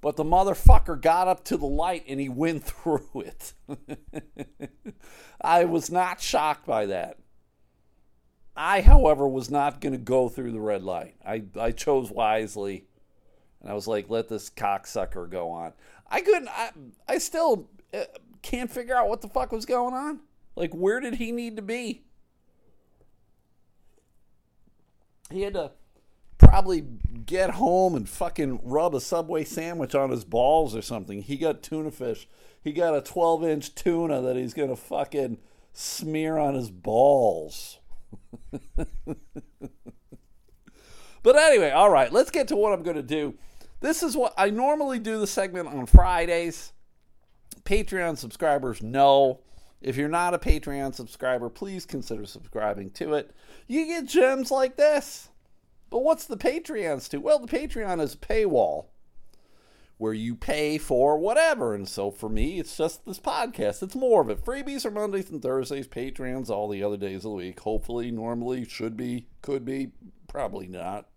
But 0.01 0.17
the 0.17 0.25
motherfucker 0.25 1.01
got 1.01 1.29
up 1.29 1.45
to 1.45 1.57
the 1.57 1.67
light 1.67 2.05
and 2.09 2.21
he 2.21 2.29
went 2.29 2.65
through 2.65 3.09
it. 3.15 3.53
I 5.41 5.65
was 5.65 5.91
not 5.91 6.21
shocked 6.21 6.67
by 6.67 6.87
that. 6.87 7.19
I, 8.57 8.81
however, 8.81 9.29
was 9.29 9.51
not 9.51 9.81
going 9.81 9.93
to 9.93 9.99
go 9.99 10.29
through 10.29 10.51
the 10.51 10.61
red 10.61 10.83
light. 10.83 11.15
I, 11.25 11.45
I 11.59 11.71
chose 11.71 12.11
wisely. 12.11 12.87
And 13.61 13.71
I 13.71 13.75
was 13.75 13.87
like, 13.87 14.09
let 14.09 14.29
this 14.29 14.51
cocksucker 14.51 15.29
go 15.29 15.51
on. 15.51 15.73
I 16.11 16.21
couldn't, 16.21 16.49
I, 16.49 16.71
I 17.09 17.19
still 17.19 17.69
uh, 17.93 18.05
can't 18.43 18.71
figure 18.71 18.95
out 18.95 19.09
what 19.09 19.21
the 19.21 19.29
fuck 19.29 19.53
was 19.53 19.67
going 19.67 19.95
on. 19.95 20.21
Like, 20.57 20.73
where 20.73 21.01
did 21.01 21.17
he 21.17 21.33
need 21.33 21.57
to 21.57 21.63
be? 21.63 22.03
He 25.31 25.43
had 25.43 25.55
to 25.55 25.73
probably 26.39 26.85
get 27.27 27.51
home 27.51 27.95
and 27.95 28.09
fucking 28.09 28.61
rub 28.63 28.95
a 28.95 29.01
Subway 29.01 29.45
sandwich 29.45 29.95
on 29.95 30.11
his 30.11 30.25
balls 30.25 30.75
or 30.75 30.83
something. 30.83 31.23
He 31.23 31.37
got 31.37 31.63
tuna 31.63 31.91
fish. 31.91 32.27
He 32.63 32.73
got 32.73 32.97
a 32.97 33.01
12 33.01 33.45
inch 33.45 33.75
tuna 33.75 34.23
that 34.23 34.37
he's 34.37 34.55
going 34.55 34.71
to 34.71 34.77
fucking 34.77 35.39
smear 35.73 36.39
on 36.39 36.55
his 36.55 36.71
balls. 36.71 37.79
but 41.23 41.37
anyway, 41.37 41.71
all 41.71 41.91
right, 41.91 42.13
let's 42.13 42.31
get 42.31 42.49
to 42.49 42.57
what 42.57 42.73
I'm 42.73 42.83
going 42.83 42.97
to 42.97 43.03
do. 43.03 43.35
This 43.81 44.03
is 44.03 44.17
what 44.17 44.35
I 44.37 44.51
normally 44.51 44.99
do 44.99 45.21
the 45.21 45.27
segment 45.27 45.69
on 45.69 45.87
Fridays. 45.87 46.73
Patreon 47.63 48.19
subscribers 48.19 48.83
know. 48.83 49.41
If 49.81 49.97
you're 49.97 50.09
not 50.09 50.35
a 50.35 50.39
Patreon 50.39 50.95
subscriber, 50.95 51.49
please 51.49 51.87
consider 51.87 52.27
subscribing 52.27 52.91
to 52.93 53.15
it. 53.15 53.31
You 53.69 53.87
get 53.87 54.07
gems 54.07 54.51
like 54.51 54.77
this. 54.77 55.29
But 55.91 56.01
what's 56.01 56.27
the 56.27 56.37
Patreons 56.37 57.09
to? 57.11 57.19
Well, 57.19 57.39
the 57.39 57.47
Patreon 57.47 58.01
is 58.01 58.15
a 58.15 58.19
paywall 58.19 58.87
where 59.97 60.13
you 60.13 60.35
pay 60.35 60.79
for 60.79 61.19
whatever. 61.19 61.75
And 61.75 61.89
so 61.89 62.11
for 62.11 62.29
me, 62.29 62.59
it's 62.59 62.77
just 62.77 63.07
this 63.07 63.21
podcast. 63.21 63.83
It's 63.83 63.95
more 63.95 64.21
of 64.23 64.31
it. 64.31 64.45
Freebies 64.45 64.85
are 64.85 64.91
Mondays 64.91 65.31
and 65.31 65.43
Thursdays, 65.43 65.89
Patreons 65.89 66.51
all 66.51 66.69
the 66.69 66.83
other 66.83 66.97
days 66.97 67.19
of 67.19 67.23
the 67.23 67.31
week. 67.31 67.61
Hopefully, 67.61 68.11
normally, 68.11 68.65
should 68.65 68.97
be, 68.97 69.27
could 69.43 69.65
be, 69.65 69.93
probably 70.29 70.67
not. 70.67 71.09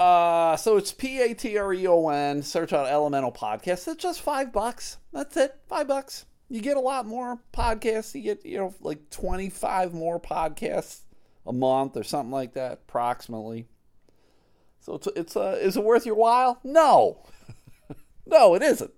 Uh, 0.00 0.56
so 0.56 0.78
it's 0.78 0.92
P 0.92 1.20
A 1.20 1.34
T 1.34 1.58
R 1.58 1.74
E 1.74 1.86
O 1.86 2.08
N. 2.08 2.42
Search 2.42 2.72
out 2.72 2.86
Elemental 2.86 3.30
Podcast. 3.30 3.86
It's 3.86 4.02
just 4.02 4.22
five 4.22 4.50
bucks. 4.50 4.96
That's 5.12 5.36
it. 5.36 5.54
Five 5.68 5.88
bucks. 5.88 6.24
You 6.48 6.62
get 6.62 6.78
a 6.78 6.80
lot 6.80 7.06
more 7.06 7.38
podcasts. 7.52 8.14
You 8.14 8.22
get, 8.22 8.46
you 8.46 8.56
know, 8.56 8.74
like 8.80 9.10
25 9.10 9.92
more 9.92 10.18
podcasts 10.18 11.02
a 11.46 11.52
month 11.52 11.98
or 11.98 12.02
something 12.02 12.30
like 12.30 12.54
that, 12.54 12.72
approximately. 12.72 13.68
So 14.80 14.94
it's, 14.94 15.08
it's 15.16 15.36
uh, 15.36 15.58
is 15.60 15.76
it 15.76 15.84
worth 15.84 16.06
your 16.06 16.14
while? 16.14 16.60
No. 16.64 17.22
no, 18.26 18.54
it 18.54 18.62
isn't. 18.62 18.94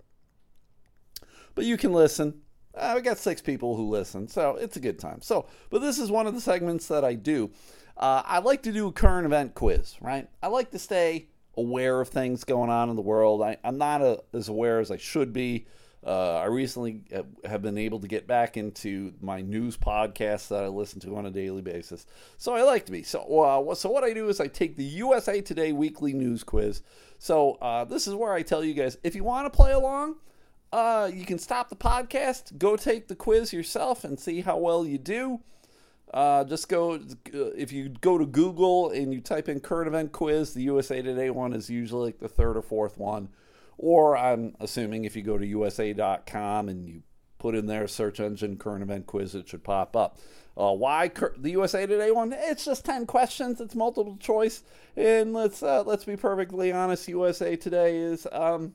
But 1.56 1.64
you 1.64 1.76
can 1.76 1.92
listen. 1.92 2.42
Uh, 2.76 3.00
got 3.00 3.18
six 3.18 3.42
people 3.42 3.76
who 3.76 3.88
listen, 3.90 4.28
so 4.28 4.54
it's 4.54 4.76
a 4.76 4.80
good 4.80 5.00
time. 5.00 5.20
So, 5.20 5.46
but 5.68 5.80
this 5.80 5.98
is 5.98 6.12
one 6.12 6.28
of 6.28 6.34
the 6.34 6.40
segments 6.40 6.86
that 6.86 7.04
I 7.04 7.14
do. 7.14 7.50
Uh, 7.96 8.22
I 8.24 8.38
like 8.38 8.62
to 8.62 8.72
do 8.72 8.88
a 8.88 8.92
current 8.92 9.26
event 9.26 9.54
quiz, 9.54 9.96
right? 10.00 10.28
I 10.42 10.48
like 10.48 10.70
to 10.72 10.78
stay 10.78 11.28
aware 11.56 12.00
of 12.00 12.08
things 12.08 12.44
going 12.44 12.70
on 12.70 12.90
in 12.90 12.96
the 12.96 13.02
world. 13.02 13.42
I, 13.42 13.58
am 13.64 13.78
not 13.78 14.00
a, 14.00 14.22
as 14.32 14.48
aware 14.48 14.80
as 14.80 14.90
I 14.90 14.96
should 14.96 15.32
be. 15.32 15.66
Uh, 16.04 16.38
I 16.38 16.46
recently 16.46 17.02
have 17.44 17.62
been 17.62 17.78
able 17.78 18.00
to 18.00 18.08
get 18.08 18.26
back 18.26 18.56
into 18.56 19.14
my 19.20 19.40
news 19.40 19.76
podcasts 19.76 20.48
that 20.48 20.64
I 20.64 20.66
listen 20.66 20.98
to 21.00 21.16
on 21.16 21.26
a 21.26 21.30
daily 21.30 21.62
basis. 21.62 22.06
So 22.38 22.54
I 22.54 22.62
like 22.62 22.86
to 22.86 22.92
be. 22.92 23.04
So, 23.04 23.20
uh, 23.20 23.74
so 23.76 23.88
what 23.88 24.02
I 24.02 24.12
do 24.12 24.28
is 24.28 24.40
I 24.40 24.48
take 24.48 24.74
the 24.74 24.84
USA 24.84 25.40
Today 25.40 25.72
weekly 25.72 26.12
news 26.12 26.42
quiz. 26.42 26.82
So 27.18 27.52
uh, 27.62 27.84
this 27.84 28.08
is 28.08 28.14
where 28.16 28.32
I 28.32 28.42
tell 28.42 28.64
you 28.64 28.74
guys 28.74 28.98
if 29.04 29.14
you 29.14 29.22
want 29.22 29.46
to 29.46 29.56
play 29.56 29.72
along, 29.72 30.16
uh, 30.72 31.08
you 31.12 31.24
can 31.24 31.38
stop 31.38 31.68
the 31.68 31.76
podcast, 31.76 32.58
go 32.58 32.76
take 32.76 33.06
the 33.06 33.14
quiz 33.14 33.52
yourself, 33.52 34.02
and 34.02 34.18
see 34.18 34.40
how 34.40 34.56
well 34.56 34.84
you 34.84 34.98
do. 34.98 35.40
Uh, 36.12 36.44
just 36.44 36.68
go 36.68 37.00
if 37.32 37.72
you 37.72 37.88
go 37.88 38.18
to 38.18 38.26
Google 38.26 38.90
and 38.90 39.14
you 39.14 39.20
type 39.20 39.48
in 39.48 39.60
current 39.60 39.88
event 39.88 40.12
quiz. 40.12 40.52
The 40.52 40.62
USA 40.62 41.00
Today 41.00 41.30
one 41.30 41.54
is 41.54 41.70
usually 41.70 42.06
like 42.06 42.18
the 42.18 42.28
third 42.28 42.56
or 42.56 42.62
fourth 42.62 42.98
one. 42.98 43.28
Or 43.78 44.16
I'm 44.16 44.54
assuming 44.60 45.04
if 45.04 45.16
you 45.16 45.22
go 45.22 45.38
to 45.38 45.46
USA.com 45.46 46.68
and 46.68 46.86
you 46.86 47.02
put 47.38 47.54
in 47.54 47.66
there 47.66 47.88
search 47.88 48.20
engine 48.20 48.56
current 48.56 48.82
event 48.82 49.06
quiz, 49.06 49.34
it 49.34 49.48
should 49.48 49.64
pop 49.64 49.96
up. 49.96 50.18
Uh, 50.54 50.72
why 50.72 51.08
cur- 51.08 51.34
the 51.38 51.52
USA 51.52 51.86
Today 51.86 52.10
one? 52.10 52.34
It's 52.36 52.66
just 52.66 52.84
ten 52.84 53.06
questions. 53.06 53.58
It's 53.58 53.74
multiple 53.74 54.18
choice, 54.18 54.62
and 54.96 55.32
let's 55.32 55.62
uh, 55.62 55.82
let's 55.84 56.04
be 56.04 56.16
perfectly 56.16 56.70
honest. 56.70 57.08
USA 57.08 57.56
Today 57.56 57.96
is 57.96 58.26
um, 58.30 58.74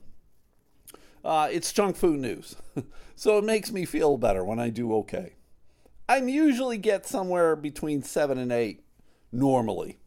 uh, 1.24 1.48
it's 1.52 1.72
junk 1.72 1.94
food 1.94 2.18
news, 2.18 2.56
so 3.14 3.38
it 3.38 3.44
makes 3.44 3.70
me 3.70 3.84
feel 3.84 4.18
better 4.18 4.44
when 4.44 4.58
I 4.58 4.70
do 4.70 4.92
okay. 4.96 5.34
I 6.08 6.18
usually 6.18 6.78
get 6.78 7.06
somewhere 7.06 7.54
between 7.54 8.02
seven 8.02 8.38
and 8.38 8.50
eight 8.50 8.82
normally. 9.30 9.98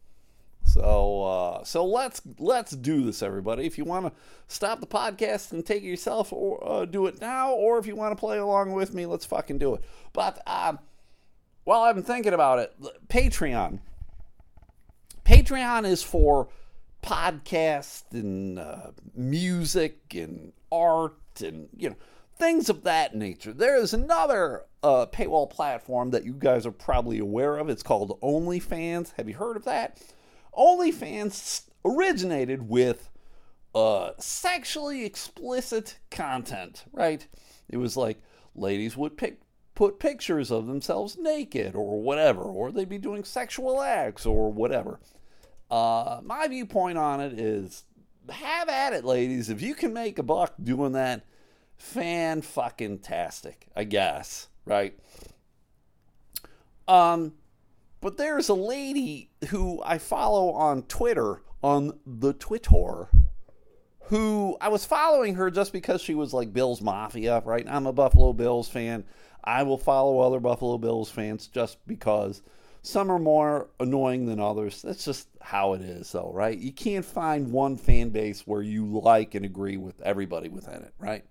So 0.64 1.24
uh, 1.24 1.64
so 1.64 1.84
let's 1.84 2.22
let's 2.38 2.72
do 2.72 3.04
this, 3.04 3.22
everybody. 3.22 3.66
If 3.66 3.78
you 3.78 3.84
want 3.84 4.06
to 4.06 4.12
stop 4.48 4.80
the 4.80 4.86
podcast 4.86 5.52
and 5.52 5.64
take 5.64 5.82
it 5.82 5.86
yourself, 5.86 6.32
or 6.32 6.66
uh, 6.66 6.84
do 6.84 7.06
it 7.06 7.20
now, 7.20 7.52
or 7.52 7.78
if 7.78 7.86
you 7.86 7.96
want 7.96 8.16
to 8.16 8.20
play 8.20 8.38
along 8.38 8.72
with 8.72 8.94
me, 8.94 9.06
let's 9.06 9.24
fucking 9.24 9.58
do 9.58 9.74
it. 9.74 9.82
But 10.12 10.40
um, 10.46 10.78
while 11.64 11.82
I'm 11.82 12.02
thinking 12.02 12.32
about 12.32 12.58
it, 12.58 12.74
Patreon. 13.08 13.80
Patreon 15.24 15.84
is 15.84 16.02
for 16.02 16.48
podcast 17.02 18.04
and 18.12 18.58
uh, 18.58 18.90
music 19.14 19.98
and 20.14 20.52
art 20.70 21.16
and 21.44 21.68
you 21.76 21.90
know 21.90 21.96
things 22.42 22.68
of 22.68 22.82
that 22.82 23.14
nature. 23.14 23.52
There 23.52 23.76
is 23.76 23.94
another 23.94 24.64
uh, 24.82 25.06
paywall 25.06 25.48
platform 25.48 26.10
that 26.10 26.24
you 26.24 26.32
guys 26.32 26.66
are 26.66 26.72
probably 26.72 27.20
aware 27.20 27.56
of. 27.56 27.68
It's 27.68 27.84
called 27.84 28.20
OnlyFans. 28.20 29.12
Have 29.16 29.28
you 29.28 29.36
heard 29.36 29.56
of 29.56 29.64
that? 29.64 30.02
OnlyFans 30.58 31.68
originated 31.84 32.68
with 32.68 33.10
uh, 33.76 34.10
sexually 34.18 35.04
explicit 35.04 36.00
content, 36.10 36.84
right? 36.92 37.24
It 37.68 37.76
was 37.76 37.96
like 37.96 38.20
ladies 38.56 38.96
would 38.96 39.16
pick, 39.16 39.40
put 39.76 40.00
pictures 40.00 40.50
of 40.50 40.66
themselves 40.66 41.16
naked 41.16 41.76
or 41.76 42.02
whatever, 42.02 42.42
or 42.42 42.72
they'd 42.72 42.88
be 42.88 42.98
doing 42.98 43.22
sexual 43.22 43.80
acts 43.80 44.26
or 44.26 44.52
whatever. 44.52 44.98
Uh, 45.70 46.20
my 46.24 46.48
viewpoint 46.48 46.98
on 46.98 47.20
it 47.20 47.38
is 47.38 47.84
have 48.28 48.68
at 48.68 48.94
it, 48.94 49.04
ladies. 49.04 49.48
If 49.48 49.62
you 49.62 49.76
can 49.76 49.92
make 49.92 50.18
a 50.18 50.24
buck 50.24 50.54
doing 50.60 50.92
that, 50.92 51.24
fan 51.82 52.40
fucking 52.40 52.98
tastic, 53.00 53.66
I 53.74 53.82
guess, 53.84 54.48
right? 54.64 54.96
Um, 56.86 57.34
but 58.00 58.16
there's 58.16 58.48
a 58.48 58.54
lady 58.54 59.30
who 59.48 59.82
I 59.84 59.98
follow 59.98 60.52
on 60.52 60.84
Twitter, 60.84 61.42
on 61.62 61.98
the 62.06 62.34
Twitter, 62.34 63.08
who 64.04 64.56
I 64.60 64.68
was 64.68 64.84
following 64.84 65.34
her 65.34 65.50
just 65.50 65.72
because 65.72 66.00
she 66.00 66.14
was 66.14 66.32
like 66.32 66.52
Bills 66.52 66.80
Mafia, 66.80 67.42
right? 67.44 67.66
I'm 67.68 67.86
a 67.86 67.92
Buffalo 67.92 68.32
Bills 68.32 68.68
fan. 68.68 69.04
I 69.42 69.64
will 69.64 69.78
follow 69.78 70.20
other 70.20 70.40
Buffalo 70.40 70.78
Bills 70.78 71.10
fans 71.10 71.48
just 71.48 71.84
because 71.86 72.42
some 72.82 73.10
are 73.10 73.18
more 73.18 73.68
annoying 73.80 74.26
than 74.26 74.38
others. 74.38 74.82
That's 74.82 75.04
just 75.04 75.28
how 75.40 75.72
it 75.74 75.82
is, 75.82 76.12
though, 76.12 76.30
right? 76.32 76.56
You 76.56 76.72
can't 76.72 77.04
find 77.04 77.50
one 77.50 77.76
fan 77.76 78.10
base 78.10 78.46
where 78.46 78.62
you 78.62 79.00
like 79.00 79.34
and 79.34 79.44
agree 79.44 79.76
with 79.76 80.00
everybody 80.02 80.48
within 80.48 80.82
it, 80.82 80.94
right? 81.00 81.24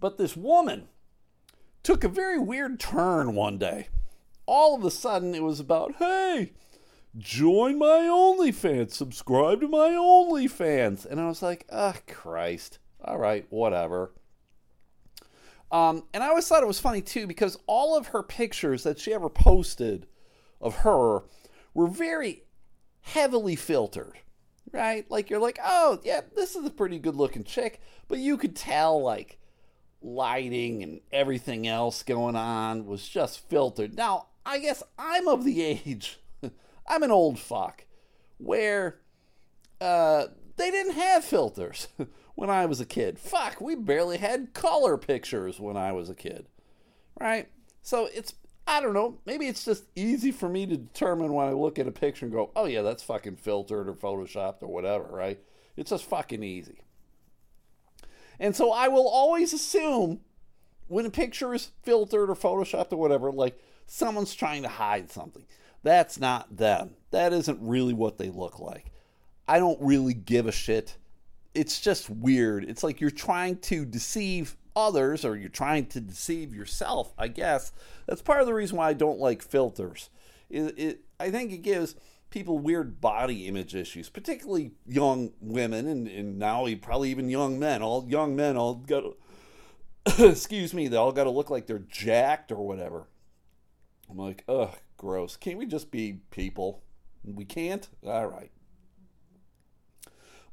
But 0.00 0.16
this 0.16 0.36
woman 0.36 0.88
took 1.82 2.02
a 2.02 2.08
very 2.08 2.38
weird 2.38 2.80
turn 2.80 3.34
one 3.34 3.58
day. 3.58 3.88
All 4.46 4.74
of 4.74 4.84
a 4.84 4.90
sudden, 4.90 5.34
it 5.34 5.42
was 5.42 5.60
about, 5.60 5.96
hey, 5.98 6.52
join 7.16 7.78
my 7.78 8.08
OnlyFans, 8.10 8.92
subscribe 8.92 9.60
to 9.60 9.68
my 9.68 9.90
OnlyFans. 9.90 11.04
And 11.04 11.20
I 11.20 11.26
was 11.26 11.42
like, 11.42 11.66
ah, 11.70 11.94
oh, 11.94 12.00
Christ. 12.12 12.78
All 13.04 13.18
right, 13.18 13.46
whatever. 13.50 14.12
Um, 15.70 16.04
and 16.12 16.22
I 16.22 16.28
always 16.28 16.48
thought 16.48 16.62
it 16.62 16.66
was 16.66 16.80
funny 16.80 17.00
too 17.00 17.26
because 17.26 17.56
all 17.66 17.96
of 17.96 18.08
her 18.08 18.22
pictures 18.22 18.82
that 18.82 18.98
she 18.98 19.14
ever 19.14 19.28
posted 19.28 20.06
of 20.60 20.76
her 20.76 21.20
were 21.74 21.86
very 21.86 22.42
heavily 23.02 23.54
filtered, 23.54 24.18
right? 24.72 25.08
Like 25.10 25.30
you're 25.30 25.38
like, 25.38 25.60
oh 25.64 26.00
yeah, 26.02 26.22
this 26.34 26.56
is 26.56 26.64
a 26.64 26.70
pretty 26.70 26.98
good 26.98 27.14
looking 27.14 27.44
chick, 27.44 27.80
but 28.08 28.18
you 28.18 28.36
could 28.36 28.56
tell 28.56 29.00
like 29.00 29.38
lighting 30.02 30.82
and 30.82 31.00
everything 31.12 31.66
else 31.66 32.02
going 32.02 32.36
on 32.36 32.86
was 32.86 33.06
just 33.08 33.48
filtered. 33.48 33.96
Now, 33.96 34.26
I 34.44 34.58
guess 34.58 34.82
I'm 34.98 35.28
of 35.28 35.44
the 35.44 35.62
age, 35.62 36.18
I'm 36.88 37.02
an 37.02 37.10
old 37.10 37.38
fuck, 37.38 37.84
where 38.38 39.00
uh, 39.80 40.26
they 40.56 40.70
didn't 40.70 40.94
have 40.94 41.24
filters 41.24 41.88
when 42.34 42.50
I 42.50 42.66
was 42.66 42.80
a 42.80 42.86
kid. 42.86 43.18
Fuck, 43.18 43.60
we 43.60 43.74
barely 43.74 44.18
had 44.18 44.54
color 44.54 44.96
pictures 44.96 45.60
when 45.60 45.76
I 45.76 45.92
was 45.92 46.08
a 46.08 46.14
kid, 46.14 46.48
right? 47.20 47.48
So 47.82 48.08
it's, 48.12 48.34
I 48.66 48.80
don't 48.80 48.94
know, 48.94 49.18
maybe 49.26 49.46
it's 49.46 49.64
just 49.64 49.84
easy 49.94 50.30
for 50.30 50.48
me 50.48 50.66
to 50.66 50.76
determine 50.76 51.32
when 51.32 51.46
I 51.46 51.52
look 51.52 51.78
at 51.78 51.88
a 51.88 51.92
picture 51.92 52.26
and 52.26 52.34
go, 52.34 52.50
oh 52.56 52.66
yeah, 52.66 52.82
that's 52.82 53.02
fucking 53.02 53.36
filtered 53.36 53.88
or 53.88 53.94
photoshopped 53.94 54.62
or 54.62 54.68
whatever, 54.68 55.04
right? 55.04 55.38
It's 55.76 55.90
just 55.90 56.04
fucking 56.04 56.42
easy. 56.42 56.82
And 58.40 58.56
so 58.56 58.72
I 58.72 58.88
will 58.88 59.06
always 59.06 59.52
assume 59.52 60.20
when 60.88 61.06
a 61.06 61.10
picture 61.10 61.54
is 61.54 61.70
filtered 61.82 62.30
or 62.30 62.34
photoshopped 62.34 62.92
or 62.92 62.96
whatever, 62.96 63.30
like 63.30 63.60
someone's 63.86 64.34
trying 64.34 64.62
to 64.62 64.68
hide 64.68 65.10
something. 65.10 65.44
That's 65.82 66.18
not 66.18 66.56
them. 66.56 66.96
That 67.10 67.32
isn't 67.32 67.58
really 67.60 67.94
what 67.94 68.18
they 68.18 68.30
look 68.30 68.58
like. 68.58 68.86
I 69.46 69.58
don't 69.58 69.80
really 69.80 70.14
give 70.14 70.46
a 70.46 70.52
shit. 70.52 70.96
It's 71.54 71.80
just 71.80 72.08
weird. 72.08 72.64
It's 72.64 72.82
like 72.82 73.00
you're 73.00 73.10
trying 73.10 73.58
to 73.58 73.84
deceive 73.84 74.56
others 74.74 75.24
or 75.24 75.36
you're 75.36 75.48
trying 75.48 75.86
to 75.86 76.00
deceive 76.00 76.54
yourself, 76.54 77.12
I 77.18 77.28
guess. 77.28 77.72
That's 78.06 78.22
part 78.22 78.40
of 78.40 78.46
the 78.46 78.54
reason 78.54 78.78
why 78.78 78.88
I 78.88 78.94
don't 78.94 79.18
like 79.18 79.42
filters. 79.42 80.08
It, 80.48 80.78
it 80.78 81.00
I 81.18 81.30
think 81.30 81.52
it 81.52 81.58
gives 81.58 81.94
people 82.30 82.58
weird 82.58 83.00
body 83.00 83.46
image 83.46 83.74
issues, 83.74 84.08
particularly 84.08 84.72
young 84.86 85.32
women 85.40 85.86
and, 85.86 86.08
and 86.08 86.38
now 86.38 86.66
probably 86.80 87.10
even 87.10 87.28
young 87.28 87.58
men. 87.58 87.82
All 87.82 88.06
young 88.08 88.34
men 88.36 88.56
all 88.56 88.74
got 88.74 89.04
excuse 90.18 90.72
me, 90.72 90.88
they 90.88 90.96
all 90.96 91.12
got 91.12 91.24
to 91.24 91.30
look 91.30 91.50
like 91.50 91.66
they're 91.66 91.78
jacked 91.78 92.52
or 92.52 92.66
whatever. 92.66 93.08
I'm 94.08 94.16
like, 94.16 94.44
ugh, 94.48 94.74
gross. 94.96 95.36
Can't 95.36 95.58
we 95.58 95.66
just 95.66 95.90
be 95.90 96.20
people? 96.30 96.82
We 97.24 97.44
can't? 97.44 97.86
All 98.04 98.26
right. 98.26 98.50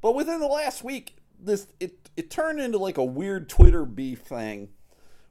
But 0.00 0.14
within 0.14 0.40
the 0.40 0.46
last 0.46 0.84
week, 0.84 1.16
this 1.40 1.68
it 1.80 2.10
it 2.16 2.30
turned 2.30 2.60
into 2.60 2.78
like 2.78 2.98
a 2.98 3.04
weird 3.04 3.48
Twitter 3.48 3.84
beef 3.84 4.20
thing 4.20 4.70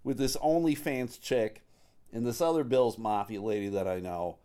with 0.04 0.18
this 0.18 0.38
OnlyFans 0.38 1.20
chick 1.22 1.64
and 2.12 2.26
this 2.26 2.42
other 2.42 2.64
Bills 2.64 2.98
Mafia 2.98 3.42
lady 3.42 3.70
that 3.70 3.88
I 3.88 4.00
know 4.00 4.38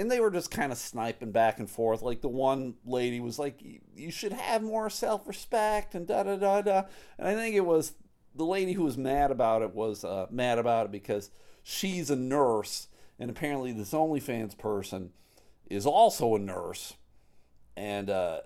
and 0.00 0.10
they 0.10 0.18
were 0.18 0.30
just 0.30 0.50
kind 0.50 0.72
of 0.72 0.78
sniping 0.78 1.30
back 1.30 1.58
and 1.58 1.68
forth. 1.68 2.00
Like 2.00 2.22
the 2.22 2.28
one 2.28 2.74
lady 2.86 3.20
was 3.20 3.38
like, 3.38 3.60
"You 3.94 4.10
should 4.10 4.32
have 4.32 4.62
more 4.62 4.88
self-respect," 4.88 5.94
and 5.94 6.06
da 6.06 6.22
da 6.22 6.36
da 6.36 6.62
da. 6.62 6.82
And 7.18 7.28
I 7.28 7.34
think 7.34 7.54
it 7.54 7.66
was 7.66 7.92
the 8.34 8.44
lady 8.44 8.72
who 8.72 8.84
was 8.84 8.96
mad 8.96 9.30
about 9.30 9.62
it 9.62 9.74
was 9.74 10.02
uh, 10.02 10.26
mad 10.30 10.58
about 10.58 10.86
it 10.86 10.92
because 10.92 11.30
she's 11.62 12.10
a 12.10 12.16
nurse, 12.16 12.88
and 13.18 13.30
apparently 13.30 13.72
this 13.72 13.92
OnlyFans 13.92 14.56
person 14.56 15.10
is 15.68 15.84
also 15.84 16.34
a 16.34 16.38
nurse, 16.38 16.94
and 17.76 18.08
uh, 18.08 18.40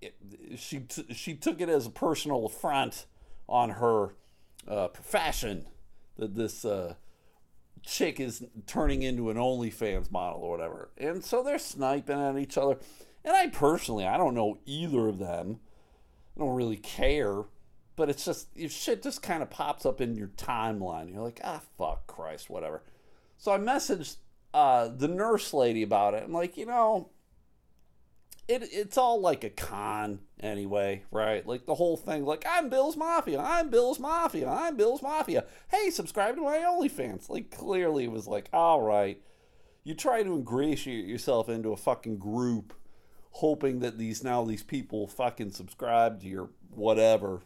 it, 0.00 0.14
she 0.56 0.80
t- 0.80 1.12
she 1.12 1.34
took 1.34 1.60
it 1.60 1.68
as 1.68 1.86
a 1.86 1.90
personal 1.90 2.46
affront 2.46 3.04
on 3.46 3.70
her 3.70 4.14
uh, 4.66 4.88
profession 4.88 5.66
that 6.16 6.34
this 6.34 6.64
uh, 6.64 6.94
chick 7.84 8.20
is 8.20 8.44
turning 8.66 9.02
into 9.02 9.30
an 9.30 9.36
OnlyFans 9.36 10.10
model 10.10 10.42
or 10.42 10.50
whatever. 10.50 10.90
And 10.98 11.24
so 11.24 11.42
they're 11.42 11.58
sniping 11.58 12.20
at 12.20 12.38
each 12.38 12.56
other. 12.56 12.78
And 13.24 13.36
I 13.36 13.48
personally, 13.48 14.06
I 14.06 14.16
don't 14.16 14.34
know 14.34 14.58
either 14.66 15.08
of 15.08 15.18
them. 15.18 15.60
I 16.36 16.40
don't 16.40 16.54
really 16.54 16.76
care. 16.76 17.44
But 17.96 18.10
it's 18.10 18.24
just, 18.24 18.48
if 18.56 18.72
shit 18.72 19.02
just 19.02 19.22
kind 19.22 19.42
of 19.42 19.50
pops 19.50 19.86
up 19.86 20.00
in 20.00 20.16
your 20.16 20.28
timeline. 20.28 21.12
You're 21.12 21.22
like, 21.22 21.40
ah, 21.44 21.60
fuck 21.78 22.06
Christ, 22.06 22.50
whatever. 22.50 22.82
So 23.38 23.52
I 23.52 23.58
messaged 23.58 24.16
uh, 24.52 24.88
the 24.88 25.08
nurse 25.08 25.52
lady 25.52 25.82
about 25.82 26.14
it. 26.14 26.24
I'm 26.24 26.32
like, 26.32 26.56
you 26.56 26.66
know, 26.66 27.10
it 28.48 28.62
it's 28.72 28.98
all 28.98 29.20
like 29.20 29.44
a 29.44 29.50
con 29.50 30.20
anyway, 30.40 31.04
right? 31.10 31.46
Like 31.46 31.66
the 31.66 31.74
whole 31.74 31.96
thing, 31.96 32.24
like 32.24 32.44
I'm 32.48 32.68
Bill's 32.68 32.96
Mafia, 32.96 33.40
I'm 33.40 33.70
Bill's 33.70 33.98
Mafia, 33.98 34.48
I'm 34.48 34.76
Bill's 34.76 35.02
Mafia. 35.02 35.44
Hey, 35.68 35.90
subscribe 35.90 36.36
to 36.36 36.42
my 36.42 36.58
OnlyFans. 36.58 37.30
Like 37.30 37.50
clearly 37.50 38.04
it 38.04 38.12
was 38.12 38.26
like, 38.26 38.48
all 38.52 38.82
right, 38.82 39.20
you 39.82 39.94
try 39.94 40.22
to 40.22 40.34
ingratiate 40.34 41.06
yourself 41.06 41.48
into 41.48 41.72
a 41.72 41.76
fucking 41.76 42.18
group, 42.18 42.74
hoping 43.30 43.80
that 43.80 43.98
these 43.98 44.22
now 44.22 44.44
these 44.44 44.62
people 44.62 45.06
fucking 45.06 45.50
subscribe 45.50 46.20
to 46.20 46.26
your 46.26 46.50
whatever 46.70 47.42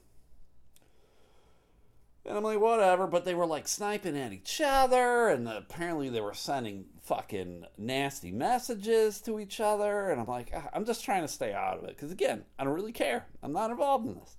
and 2.29 2.37
I'm 2.37 2.45
like, 2.45 2.61
whatever. 2.61 3.07
But 3.07 3.25
they 3.25 3.35
were 3.35 3.47
like 3.47 3.67
sniping 3.67 4.17
at 4.17 4.33
each 4.33 4.61
other, 4.63 5.29
and 5.29 5.49
apparently 5.49 6.11
they 6.11 6.21
were 6.21 6.35
sending 6.35 6.85
fucking 7.03 7.65
nasty 7.79 8.31
messages 8.31 9.21
to 9.23 9.41
each 9.41 9.61
other. 9.61 10.11
And 10.11 10.21
I'm 10.21 10.27
like, 10.27 10.53
ah, 10.55 10.69
I'm 10.75 10.85
just 10.85 11.05
trying 11.05 11.23
to 11.23 11.29
stay 11.29 11.55
out 11.55 11.79
of 11.79 11.85
it. 11.85 11.97
Because 11.97 12.13
again, 12.13 12.45
I 12.59 12.65
don't 12.65 12.75
really 12.75 12.93
care. 12.93 13.27
I'm 13.43 13.53
not 13.53 13.71
involved 13.71 14.07
in 14.07 14.15
this. 14.15 14.37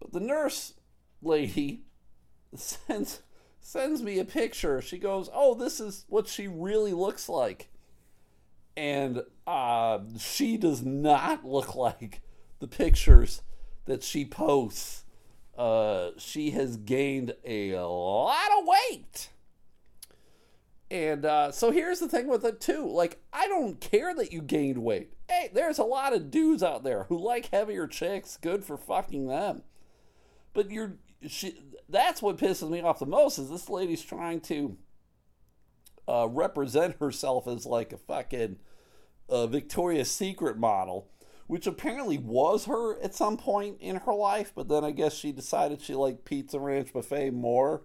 But 0.00 0.12
the 0.12 0.20
nurse 0.20 0.74
lady 1.20 1.82
sends 2.54 3.22
sends 3.60 4.00
me 4.00 4.20
a 4.20 4.24
picture. 4.24 4.80
She 4.80 4.98
goes, 4.98 5.28
"Oh, 5.34 5.54
this 5.54 5.80
is 5.80 6.04
what 6.08 6.28
she 6.28 6.46
really 6.46 6.92
looks 6.92 7.28
like," 7.28 7.68
and 8.76 9.22
uh, 9.46 9.98
she 10.18 10.56
does 10.56 10.82
not 10.82 11.44
look 11.44 11.74
like 11.74 12.22
the 12.60 12.68
pictures 12.68 13.42
that 13.86 14.04
she 14.04 14.24
posts 14.24 15.04
uh, 15.56 16.10
she 16.18 16.50
has 16.52 16.76
gained 16.76 17.34
a 17.44 17.74
lot 17.74 18.48
of 18.58 18.66
weight. 18.66 19.30
And 20.90 21.24
uh, 21.24 21.50
so 21.50 21.72
here's 21.72 21.98
the 21.98 22.08
thing 22.08 22.28
with 22.28 22.44
it 22.44 22.60
too. 22.60 22.86
Like, 22.88 23.20
I 23.32 23.48
don't 23.48 23.80
care 23.80 24.14
that 24.14 24.32
you 24.32 24.40
gained 24.40 24.78
weight. 24.78 25.12
Hey, 25.28 25.50
there's 25.52 25.78
a 25.78 25.84
lot 25.84 26.14
of 26.14 26.30
dudes 26.30 26.62
out 26.62 26.84
there 26.84 27.04
who 27.04 27.18
like 27.18 27.50
heavier 27.50 27.86
chicks. 27.86 28.36
Good 28.36 28.64
for 28.64 28.76
fucking 28.76 29.26
them. 29.26 29.62
But 30.52 30.70
you're 30.70 30.94
she. 31.26 31.58
That's 31.88 32.22
what 32.22 32.38
pisses 32.38 32.70
me 32.70 32.80
off 32.80 33.00
the 33.00 33.06
most. 33.06 33.38
Is 33.38 33.50
this 33.50 33.68
lady's 33.68 34.02
trying 34.02 34.40
to 34.42 34.76
uh, 36.06 36.28
represent 36.30 36.96
herself 37.00 37.48
as 37.48 37.66
like 37.66 37.92
a 37.92 37.98
fucking 37.98 38.56
uh, 39.28 39.46
Victoria's 39.48 40.10
Secret 40.10 40.56
model 40.56 41.08
which 41.46 41.66
apparently 41.66 42.18
was 42.18 42.64
her 42.64 43.00
at 43.02 43.14
some 43.14 43.36
point 43.36 43.78
in 43.80 43.96
her 43.96 44.14
life, 44.14 44.52
but 44.54 44.68
then 44.68 44.84
I 44.84 44.90
guess 44.90 45.14
she 45.14 45.32
decided 45.32 45.80
she 45.80 45.94
liked 45.94 46.24
Pizza 46.24 46.58
Ranch 46.58 46.92
Buffet 46.92 47.30
more. 47.30 47.82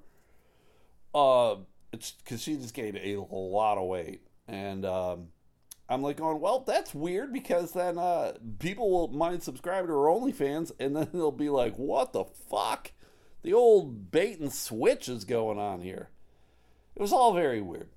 Uh, 1.14 1.58
it's 1.92 2.12
because 2.12 2.42
she 2.42 2.56
just 2.56 2.74
gained 2.74 2.98
a 2.98 3.18
lot 3.18 3.78
of 3.78 3.88
weight, 3.88 4.22
and 4.48 4.86
um, 4.86 5.28
I'm 5.90 6.02
like 6.02 6.18
going, 6.18 6.40
well, 6.40 6.62
that's 6.62 6.96
weird 6.96 7.34
because 7.34 7.74
then 7.74 7.98
uh, 7.98 8.34
people 8.60 8.90
will 8.90 9.10
mind 9.10 9.44
subscribe 9.44 9.86
to 9.86 9.92
her 9.92 10.08
OnlyFans, 10.08 10.72
and 10.80 10.96
then 10.96 11.10
they'll 11.14 11.32
be 11.32 11.50
like, 11.50 11.76
what 11.76 12.14
the 12.14 12.24
fuck? 12.24 12.92
The 13.44 13.54
old 13.54 14.12
bait 14.12 14.40
and 14.40 14.54
switch 14.54 15.10
is 15.10 15.26
going 15.26 15.58
on 15.58 15.82
here. 15.82 16.10
It 16.96 17.02
was 17.02 17.12
all 17.12 17.34
very 17.34 17.62
weird 17.62 17.90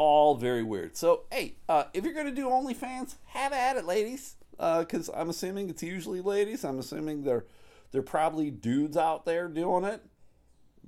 all 0.00 0.34
very 0.34 0.62
weird. 0.62 0.96
So, 0.96 1.24
hey, 1.30 1.56
uh, 1.68 1.84
if 1.92 2.04
you're 2.04 2.14
going 2.14 2.24
to 2.24 2.32
do 2.32 2.48
OnlyFans, 2.48 3.16
have 3.26 3.52
at 3.52 3.76
it, 3.76 3.84
ladies. 3.84 4.36
Because 4.52 5.10
uh, 5.10 5.12
I'm 5.14 5.28
assuming 5.28 5.68
it's 5.68 5.82
usually 5.82 6.22
ladies. 6.22 6.64
I'm 6.64 6.78
assuming 6.78 7.22
they're 7.22 7.44
they're 7.92 8.00
probably 8.00 8.50
dudes 8.50 8.96
out 8.96 9.26
there 9.26 9.46
doing 9.46 9.84
it. 9.84 10.02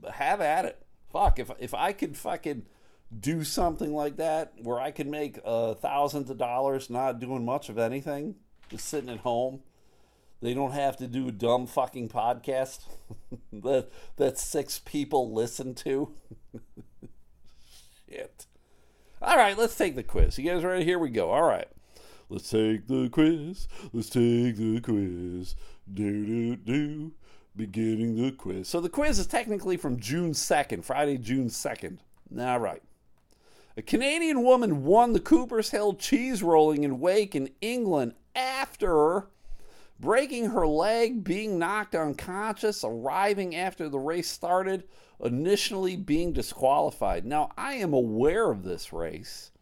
But 0.00 0.12
have 0.12 0.40
at 0.40 0.64
it. 0.64 0.82
Fuck, 1.12 1.38
if 1.38 1.50
if 1.58 1.74
I 1.74 1.92
could 1.92 2.16
fucking 2.16 2.64
do 3.18 3.44
something 3.44 3.92
like 3.92 4.16
that 4.16 4.54
where 4.62 4.80
I 4.80 4.90
could 4.90 5.08
make 5.08 5.38
uh, 5.44 5.74
thousands 5.74 6.30
of 6.30 6.38
dollars 6.38 6.88
not 6.88 7.20
doing 7.20 7.44
much 7.44 7.68
of 7.68 7.76
anything, 7.76 8.36
just 8.70 8.88
sitting 8.88 9.10
at 9.10 9.18
home. 9.18 9.60
They 10.40 10.54
don't 10.54 10.72
have 10.72 10.96
to 10.96 11.06
do 11.06 11.28
a 11.28 11.32
dumb 11.32 11.66
fucking 11.66 12.08
podcast 12.08 12.80
that 13.52 13.90
that 14.16 14.38
six 14.38 14.78
people 14.78 15.34
listen 15.34 15.74
to. 15.76 16.14
Shit. 18.08 18.46
All 19.24 19.36
right, 19.36 19.56
let's 19.56 19.76
take 19.76 19.94
the 19.94 20.02
quiz. 20.02 20.36
You 20.36 20.50
guys 20.50 20.64
ready? 20.64 20.84
Here 20.84 20.98
we 20.98 21.08
go. 21.08 21.30
All 21.30 21.44
right. 21.44 21.68
Let's 22.28 22.50
take 22.50 22.88
the 22.88 23.08
quiz. 23.08 23.68
Let's 23.92 24.10
take 24.10 24.56
the 24.56 24.80
quiz. 24.82 25.54
Do, 25.94 26.26
do, 26.26 26.56
do. 26.56 27.12
Beginning 27.54 28.20
the 28.20 28.32
quiz. 28.32 28.66
So 28.66 28.80
the 28.80 28.88
quiz 28.88 29.20
is 29.20 29.28
technically 29.28 29.76
from 29.76 30.00
June 30.00 30.32
2nd, 30.32 30.82
Friday, 30.82 31.18
June 31.18 31.46
2nd. 31.46 31.98
All 32.36 32.58
right. 32.58 32.82
A 33.76 33.82
Canadian 33.82 34.42
woman 34.42 34.82
won 34.82 35.12
the 35.12 35.20
Cooper's 35.20 35.70
Hill 35.70 35.94
cheese 35.94 36.42
rolling 36.42 36.82
in 36.82 36.98
Wake 36.98 37.36
in 37.36 37.50
England 37.60 38.14
after 38.34 39.28
breaking 40.02 40.50
her 40.50 40.66
leg, 40.66 41.22
being 41.22 41.60
knocked 41.60 41.94
unconscious, 41.94 42.84
arriving 42.84 43.54
after 43.54 43.88
the 43.88 44.00
race 44.00 44.28
started, 44.28 44.82
initially 45.24 45.94
being 45.96 46.32
disqualified. 46.32 47.24
Now, 47.24 47.52
I 47.56 47.74
am 47.74 47.94
aware 47.94 48.50
of 48.50 48.64
this 48.64 48.92
race. 48.92 49.52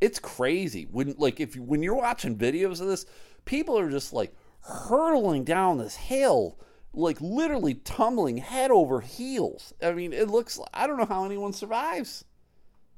It's 0.00 0.18
crazy. 0.18 0.88
When 0.90 1.14
like 1.18 1.40
if 1.40 1.54
when 1.56 1.82
you're 1.82 1.94
watching 1.94 2.38
videos 2.38 2.80
of 2.80 2.86
this, 2.86 3.04
people 3.44 3.78
are 3.78 3.90
just 3.90 4.14
like 4.14 4.34
hurtling 4.62 5.44
down 5.44 5.76
this 5.76 5.94
hill, 5.94 6.58
like 6.94 7.20
literally 7.20 7.74
tumbling 7.74 8.38
head 8.38 8.70
over 8.70 9.02
heels. 9.02 9.74
I 9.82 9.92
mean, 9.92 10.14
it 10.14 10.30
looks 10.30 10.58
I 10.72 10.86
don't 10.86 10.96
know 10.96 11.04
how 11.04 11.26
anyone 11.26 11.52
survives. 11.52 12.24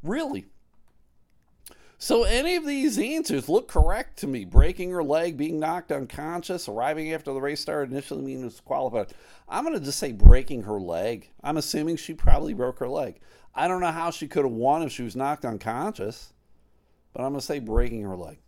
Really. 0.01 0.47
So 2.03 2.25
any 2.25 2.57
of 2.57 2.67
these 2.67 2.99
answers 2.99 3.49
look 3.49 3.69
correct 3.69 4.19
to 4.19 4.27
me. 4.27 4.45
Breaking 4.45 4.91
her 4.91 5.05
leg, 5.05 5.37
being 5.37 5.61
knocked 5.61 5.93
unconscious, 5.93 6.67
arriving 6.67 7.13
after 7.13 7.33
the 7.33 7.41
race 7.41 7.61
started, 7.61 7.93
initially 7.93 8.25
being 8.25 8.43
disqualified. 8.43 9.15
I'm 9.49 9.63
going 9.63 9.79
to 9.79 9.85
just 9.85 10.01
say 10.01 10.11
breaking 10.11 10.65
her 10.65 10.81
leg. 10.81 11.31
I'm 11.45 11.59
assuming 11.59 11.95
she 11.95 12.13
probably 12.13 12.55
broke 12.55 12.81
her 12.81 12.89
leg. 12.89 13.21
I 13.55 13.69
don't 13.69 13.81
know 13.81 13.93
how 13.93 14.11
she 14.11 14.27
could 14.27 14.45
have 14.45 14.53
won 14.53 14.83
if 14.83 14.91
she 14.91 15.05
was 15.05 15.15
knocked 15.15 15.45
unconscious, 15.45 16.33
but 17.13 17.23
I'm 17.23 17.31
going 17.31 17.41
to 17.41 17.47
say 17.47 17.61
breaking 17.61 18.03
her 18.03 18.17
leg. 18.17 18.39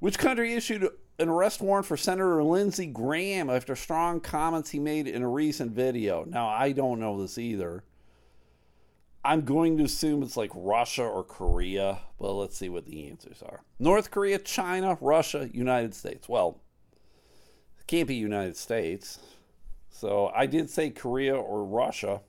Which 0.00 0.16
country 0.16 0.54
issued 0.54 0.88
an 1.18 1.28
arrest 1.28 1.60
warrant 1.60 1.84
for 1.84 1.98
Senator 1.98 2.42
Lindsey 2.42 2.86
Graham 2.86 3.50
after 3.50 3.76
strong 3.76 4.18
comments 4.20 4.70
he 4.70 4.78
made 4.78 5.08
in 5.08 5.20
a 5.20 5.28
recent 5.28 5.72
video? 5.72 6.24
Now, 6.24 6.48
I 6.48 6.72
don't 6.72 7.00
know 7.00 7.20
this 7.20 7.36
either. 7.36 7.84
I'm 9.24 9.40
going 9.42 9.78
to 9.78 9.84
assume 9.84 10.22
it's 10.22 10.36
like 10.36 10.50
Russia 10.54 11.02
or 11.02 11.24
Korea, 11.24 12.00
but 12.18 12.32
let's 12.34 12.58
see 12.58 12.68
what 12.68 12.84
the 12.84 13.08
answers 13.08 13.42
are. 13.42 13.62
North 13.78 14.10
Korea, 14.10 14.38
China, 14.38 14.98
Russia, 15.00 15.48
United 15.50 15.94
States. 15.94 16.28
Well, 16.28 16.60
it 17.78 17.86
can't 17.86 18.06
be 18.06 18.16
United 18.16 18.56
States. 18.56 19.18
So 19.88 20.30
I 20.34 20.44
did 20.44 20.68
say 20.68 20.90
Korea 20.90 21.34
or 21.34 21.64
Russia. 21.64 22.20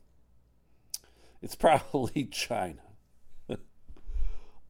It's 1.41 1.55
probably 1.55 2.25
China. 2.31 2.81
uh, 3.49 3.57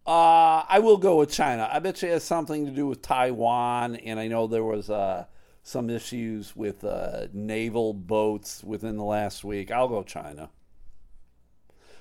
I 0.07 0.79
will 0.81 0.97
go 0.97 1.17
with 1.17 1.31
China. 1.31 1.69
I 1.71 1.77
bet 1.77 2.01
you 2.01 2.09
it 2.09 2.13
has 2.13 2.23
something 2.23 2.65
to 2.65 2.71
do 2.71 2.87
with 2.87 3.03
Taiwan, 3.03 3.97
and 3.97 4.19
I 4.19 4.27
know 4.27 4.47
there 4.47 4.63
was 4.63 4.89
uh, 4.89 5.25
some 5.61 5.91
issues 5.91 6.55
with 6.55 6.83
uh, 6.83 7.27
naval 7.33 7.93
boats 7.93 8.63
within 8.63 8.97
the 8.97 9.03
last 9.03 9.43
week. 9.43 9.69
I'll 9.69 9.87
go 9.87 10.01
China. 10.01 10.49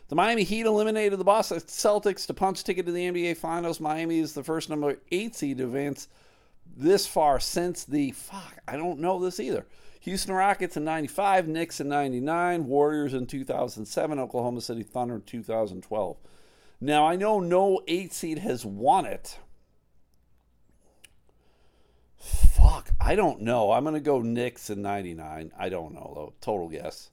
The 0.08 0.14
Miami 0.14 0.44
Heat 0.44 0.66
eliminated 0.66 1.18
the 1.18 1.24
Boston 1.24 1.60
Celtics 1.60 2.26
to 2.26 2.34
punch 2.34 2.62
ticket 2.62 2.84
to 2.86 2.92
the 2.92 3.10
NBA 3.10 3.36
Finals. 3.38 3.80
Miami 3.80 4.18
is 4.18 4.34
the 4.34 4.44
first 4.44 4.68
number 4.68 4.98
eight 5.10 5.34
seed 5.34 5.58
to 5.58 5.64
advance 5.64 6.08
this 6.76 7.06
far 7.06 7.40
since 7.40 7.84
the 7.84 8.10
fuck. 8.12 8.58
I 8.68 8.76
don't 8.76 8.98
know 8.98 9.18
this 9.18 9.40
either. 9.40 9.66
Houston 10.00 10.34
Rockets 10.34 10.76
in 10.76 10.84
95, 10.84 11.48
Knicks 11.48 11.80
in 11.80 11.88
99, 11.88 12.66
Warriors 12.66 13.14
in 13.14 13.26
2007, 13.26 14.18
Oklahoma 14.18 14.60
City 14.60 14.82
Thunder 14.82 15.14
in 15.14 15.22
2012. 15.22 16.16
Now, 16.78 17.06
I 17.06 17.16
know 17.16 17.40
no 17.40 17.80
eight 17.88 18.12
seed 18.12 18.40
has 18.40 18.66
won 18.66 19.06
it. 19.06 19.38
Fuck, 22.18 22.90
I 23.00 23.14
don't 23.14 23.40
know. 23.40 23.72
I'm 23.72 23.84
going 23.84 23.94
to 23.94 24.00
go 24.00 24.20
Knicks 24.20 24.68
in 24.68 24.82
99. 24.82 25.52
I 25.58 25.68
don't 25.70 25.94
know, 25.94 26.12
though. 26.14 26.34
Total 26.42 26.68
guess. 26.68 27.10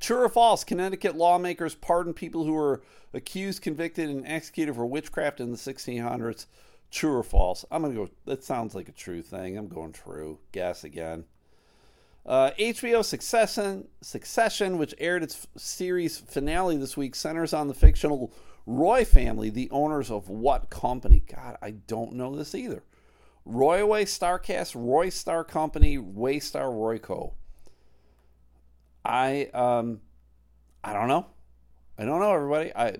True 0.00 0.24
or 0.24 0.28
false, 0.28 0.64
Connecticut 0.64 1.16
lawmakers 1.16 1.74
pardon 1.74 2.12
people 2.12 2.44
who 2.44 2.52
were 2.52 2.82
accused, 3.14 3.62
convicted, 3.62 4.10
and 4.10 4.26
executed 4.26 4.74
for 4.74 4.86
witchcraft 4.86 5.40
in 5.40 5.50
the 5.50 5.56
1600s. 5.56 6.46
True 6.90 7.16
or 7.16 7.22
false? 7.22 7.64
I'm 7.70 7.82
going 7.82 7.94
to 7.94 8.06
go, 8.06 8.10
that 8.24 8.44
sounds 8.44 8.74
like 8.74 8.88
a 8.88 8.92
true 8.92 9.22
thing. 9.22 9.56
I'm 9.56 9.68
going 9.68 9.92
true. 9.92 10.38
Guess 10.52 10.84
again. 10.84 11.24
Uh, 12.24 12.50
HBO 12.58 13.04
Succession, 13.04 13.86
Succession, 14.00 14.78
which 14.78 14.94
aired 14.98 15.22
its 15.22 15.46
series 15.56 16.18
finale 16.18 16.76
this 16.76 16.96
week, 16.96 17.14
centers 17.14 17.52
on 17.52 17.68
the 17.68 17.74
fictional 17.74 18.32
Roy 18.66 19.04
family, 19.04 19.48
the 19.48 19.70
owners 19.70 20.10
of 20.10 20.28
what 20.28 20.70
company? 20.70 21.22
God, 21.32 21.56
I 21.62 21.70
don't 21.70 22.14
know 22.14 22.34
this 22.34 22.52
either. 22.52 22.82
Royway 23.46 24.02
Starcast, 24.02 24.74
Roy 24.74 25.08
Star 25.08 25.44
Company, 25.44 25.96
Waystar 25.98 26.72
Royco. 26.72 27.34
I 29.06 29.48
um, 29.54 30.00
I 30.82 30.92
don't 30.92 31.08
know. 31.08 31.26
I 31.96 32.04
don't 32.04 32.20
know, 32.20 32.34
everybody. 32.34 32.72
I 32.74 32.96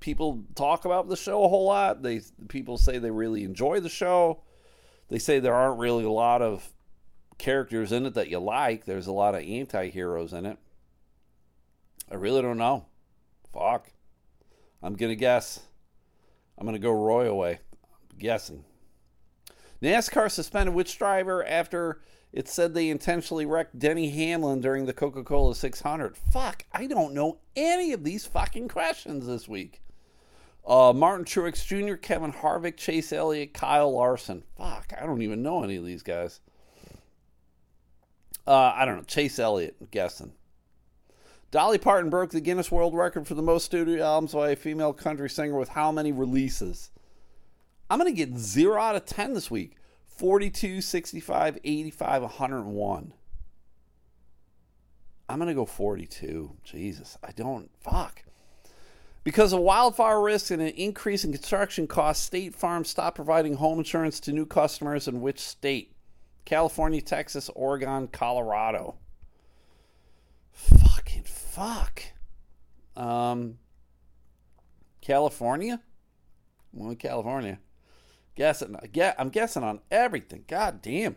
people 0.00 0.44
talk 0.54 0.84
about 0.84 1.08
the 1.08 1.16
show 1.16 1.44
a 1.44 1.48
whole 1.48 1.66
lot. 1.66 2.02
They 2.02 2.20
people 2.48 2.78
say 2.78 2.98
they 2.98 3.10
really 3.10 3.44
enjoy 3.44 3.80
the 3.80 3.88
show. 3.88 4.42
They 5.08 5.18
say 5.18 5.40
there 5.40 5.54
aren't 5.54 5.80
really 5.80 6.04
a 6.04 6.10
lot 6.10 6.42
of 6.42 6.72
characters 7.38 7.92
in 7.92 8.06
it 8.06 8.14
that 8.14 8.28
you 8.28 8.38
like. 8.38 8.84
There's 8.84 9.08
a 9.08 9.12
lot 9.12 9.34
of 9.34 9.42
anti-heroes 9.42 10.32
in 10.32 10.46
it. 10.46 10.58
I 12.10 12.14
really 12.14 12.40
don't 12.40 12.58
know. 12.58 12.86
Fuck. 13.52 13.90
I'm 14.82 14.94
gonna 14.94 15.16
guess. 15.16 15.60
I'm 16.56 16.66
gonna 16.66 16.78
go 16.78 16.92
Roy 16.92 17.28
away. 17.28 17.58
I'm 18.10 18.18
guessing. 18.18 18.64
NASCAR 19.82 20.30
suspended 20.30 20.74
which 20.74 20.96
driver 20.96 21.44
after 21.44 22.00
it 22.32 22.48
said 22.48 22.72
they 22.72 22.88
intentionally 22.88 23.44
wrecked 23.44 23.78
Denny 23.78 24.10
Hamlin 24.10 24.60
during 24.60 24.86
the 24.86 24.92
Coca 24.92 25.22
Cola 25.22 25.54
600. 25.54 26.16
Fuck, 26.16 26.64
I 26.72 26.86
don't 26.86 27.14
know 27.14 27.38
any 27.54 27.92
of 27.92 28.04
these 28.04 28.24
fucking 28.24 28.68
questions 28.68 29.26
this 29.26 29.48
week. 29.48 29.82
Uh, 30.66 30.92
Martin 30.94 31.24
Truex 31.24 31.66
Jr., 31.66 31.96
Kevin 31.96 32.32
Harvick, 32.32 32.76
Chase 32.76 33.12
Elliott, 33.12 33.52
Kyle 33.52 33.92
Larson. 33.92 34.44
Fuck, 34.56 34.92
I 34.98 35.04
don't 35.04 35.22
even 35.22 35.42
know 35.42 35.62
any 35.62 35.76
of 35.76 35.84
these 35.84 36.02
guys. 36.02 36.40
Uh, 38.46 38.72
I 38.74 38.84
don't 38.84 38.96
know. 38.96 39.02
Chase 39.04 39.38
Elliott, 39.38 39.76
I'm 39.80 39.88
guessing. 39.90 40.32
Dolly 41.50 41.78
Parton 41.78 42.10
broke 42.10 42.30
the 42.30 42.40
Guinness 42.40 42.72
World 42.72 42.94
Record 42.94 43.28
for 43.28 43.34
the 43.34 43.42
most 43.42 43.66
studio 43.66 44.02
albums 44.02 44.32
by 44.32 44.50
a 44.50 44.56
female 44.56 44.92
country 44.92 45.28
singer 45.28 45.58
with 45.58 45.68
how 45.68 45.92
many 45.92 46.10
releases? 46.10 46.90
I'm 47.90 47.98
going 47.98 48.10
to 48.10 48.16
get 48.16 48.38
0 48.38 48.80
out 48.80 48.96
of 48.96 49.04
10 49.04 49.34
this 49.34 49.50
week. 49.50 49.76
42, 50.16 50.80
65, 50.80 51.58
85, 51.64 52.22
101. 52.22 53.14
I'm 55.28 55.38
going 55.38 55.48
to 55.48 55.54
go 55.54 55.64
42. 55.64 56.56
Jesus, 56.64 57.16
I 57.22 57.32
don't. 57.32 57.70
Fuck. 57.80 58.22
Because 59.24 59.52
of 59.52 59.60
wildfire 59.60 60.20
risks 60.20 60.50
and 60.50 60.60
an 60.60 60.68
increase 60.68 61.24
in 61.24 61.32
construction 61.32 61.86
costs, 61.86 62.24
State 62.24 62.54
Farm 62.54 62.84
stopped 62.84 63.16
providing 63.16 63.54
home 63.54 63.78
insurance 63.78 64.18
to 64.20 64.32
new 64.32 64.44
customers 64.44 65.06
in 65.06 65.20
which 65.20 65.38
state? 65.38 65.94
California, 66.44 67.00
Texas, 67.00 67.48
Oregon, 67.54 68.08
Colorado. 68.08 68.96
Fucking 70.50 71.22
fuck. 71.22 72.02
Um, 72.96 73.58
California? 75.00 75.80
Well, 76.72 76.94
California. 76.96 77.58
Guessing, 78.34 78.76
I'm 79.18 79.28
guessing 79.28 79.62
on 79.62 79.80
everything. 79.90 80.44
God 80.48 80.80
damn. 80.82 81.16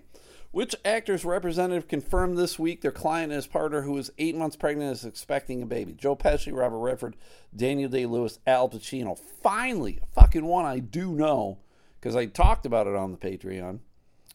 Which 0.52 0.76
actor's 0.86 1.26
representative 1.26 1.90
confirmed 1.90 2.38
this 2.38 2.58
week 2.58 2.82
their 2.82 2.92
client 2.92 3.32
and 3.32 3.36
his 3.36 3.48
partner, 3.48 3.82
who 3.82 3.98
is 3.98 4.12
eight 4.18 4.38
months 4.38 4.56
pregnant, 4.56 4.94
is 4.94 5.04
expecting 5.04 5.62
a 5.62 5.66
baby? 5.66 5.94
Joe 5.94 6.16
Pesci, 6.16 6.56
Robert 6.56 6.80
Redford, 6.80 7.18
Daniel 7.54 7.90
Day 7.90 8.06
Lewis, 8.06 8.40
Al 8.48 8.70
Pacino. 8.70 9.20
Finally, 9.44 10.00
a 10.02 10.06
fucking 10.20 10.46
one 10.46 10.64
I 10.64 10.80
do 10.80 11.12
know 11.12 11.58
because 12.00 12.16
I 12.16 12.28
talked 12.28 12.66
about 12.66 12.88
it 12.88 12.96
on 12.96 13.12
the 13.12 13.18
Patreon. 13.18 13.80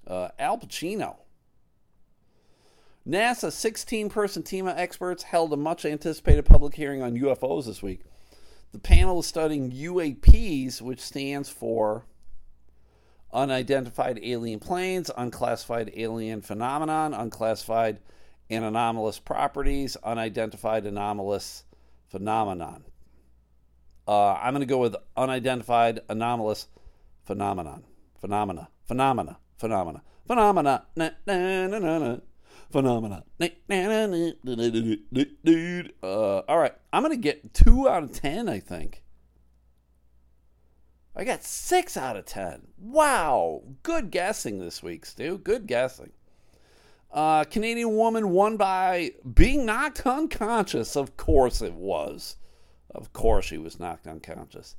Uh, 0.07 0.29
Al 0.39 0.59
Pacino. 0.59 1.17
NASA 3.09 3.51
16 3.51 4.11
person 4.11 4.43
team 4.43 4.67
of 4.69 4.77
experts 4.77 5.23
held 5.23 5.53
a 5.55 5.57
much 5.57 5.87
anticipated 5.87 6.45
public 6.45 6.75
hearing 6.75 7.01
on 7.01 7.17
UFOs 7.17 7.65
this 7.65 7.83
week. 7.83 8.01
The 8.73 8.79
panel 8.79 9.21
is 9.21 9.27
studying 9.27 9.73
UAPs, 9.73 10.83
which 10.83 11.01
stands 11.01 11.49
for 11.49 12.05
unidentified 13.33 14.21
alien 14.23 14.59
planes, 14.61 15.11
unclassified 15.17 15.93
alien 15.97 16.41
phenomenon, 16.43 17.15
unclassified 17.15 18.01
and 18.49 18.65
anomalous 18.65 19.19
properties, 19.19 19.97
unidentified 20.03 20.85
anomalous 20.87 21.65
phenomenon. 22.09 22.85
Uh, 24.09 24.33
I'm 24.33 24.53
going 24.53 24.61
to 24.61 24.67
go 24.67 24.79
with 24.79 24.97
unidentified 25.17 26.01
anomalous 26.09 26.67
phenomenon. 27.25 27.85
Phenomena. 28.21 28.69
Phenomena. 28.85 29.39
Phenomena. 29.57 30.03
Phenomena. 30.27 30.85
Na, 30.97 31.11
na, 31.27 31.67
na, 31.69 31.79
na, 31.79 31.99
na. 31.99 32.17
Phenomena. 32.71 33.25
Uh, 36.03 36.39
all 36.49 36.59
right. 36.59 36.75
I'm 36.93 37.03
going 37.03 37.13
to 37.13 37.23
get 37.23 37.55
two 37.55 37.89
out 37.89 38.03
of 38.03 38.13
ten, 38.13 38.49
I 38.49 38.59
think. 38.59 39.03
I 41.15 41.25
got 41.25 41.43
six 41.43 41.97
out 41.97 42.17
of 42.17 42.25
ten. 42.25 42.69
Wow. 42.79 43.63
Good 43.83 44.11
guessing 44.11 44.59
this 44.61 44.83
week, 44.83 45.05
Stu. 45.05 45.39
Good 45.39 45.67
guessing. 45.67 46.13
Uh, 47.13 47.45
Canadian 47.45 47.97
woman 47.97 48.31
won 48.31 48.57
by 48.57 49.13
being 49.35 49.67
knocked 49.67 50.07
unconscious. 50.07 50.97
Of 50.97 51.17
course 51.17 51.61
it 51.61 51.75
was. 51.75 52.37
Of 52.95 53.13
course, 53.13 53.45
she 53.45 53.59
was 53.59 53.81
knocked 53.81 54.07
unconscious. 54.07 54.77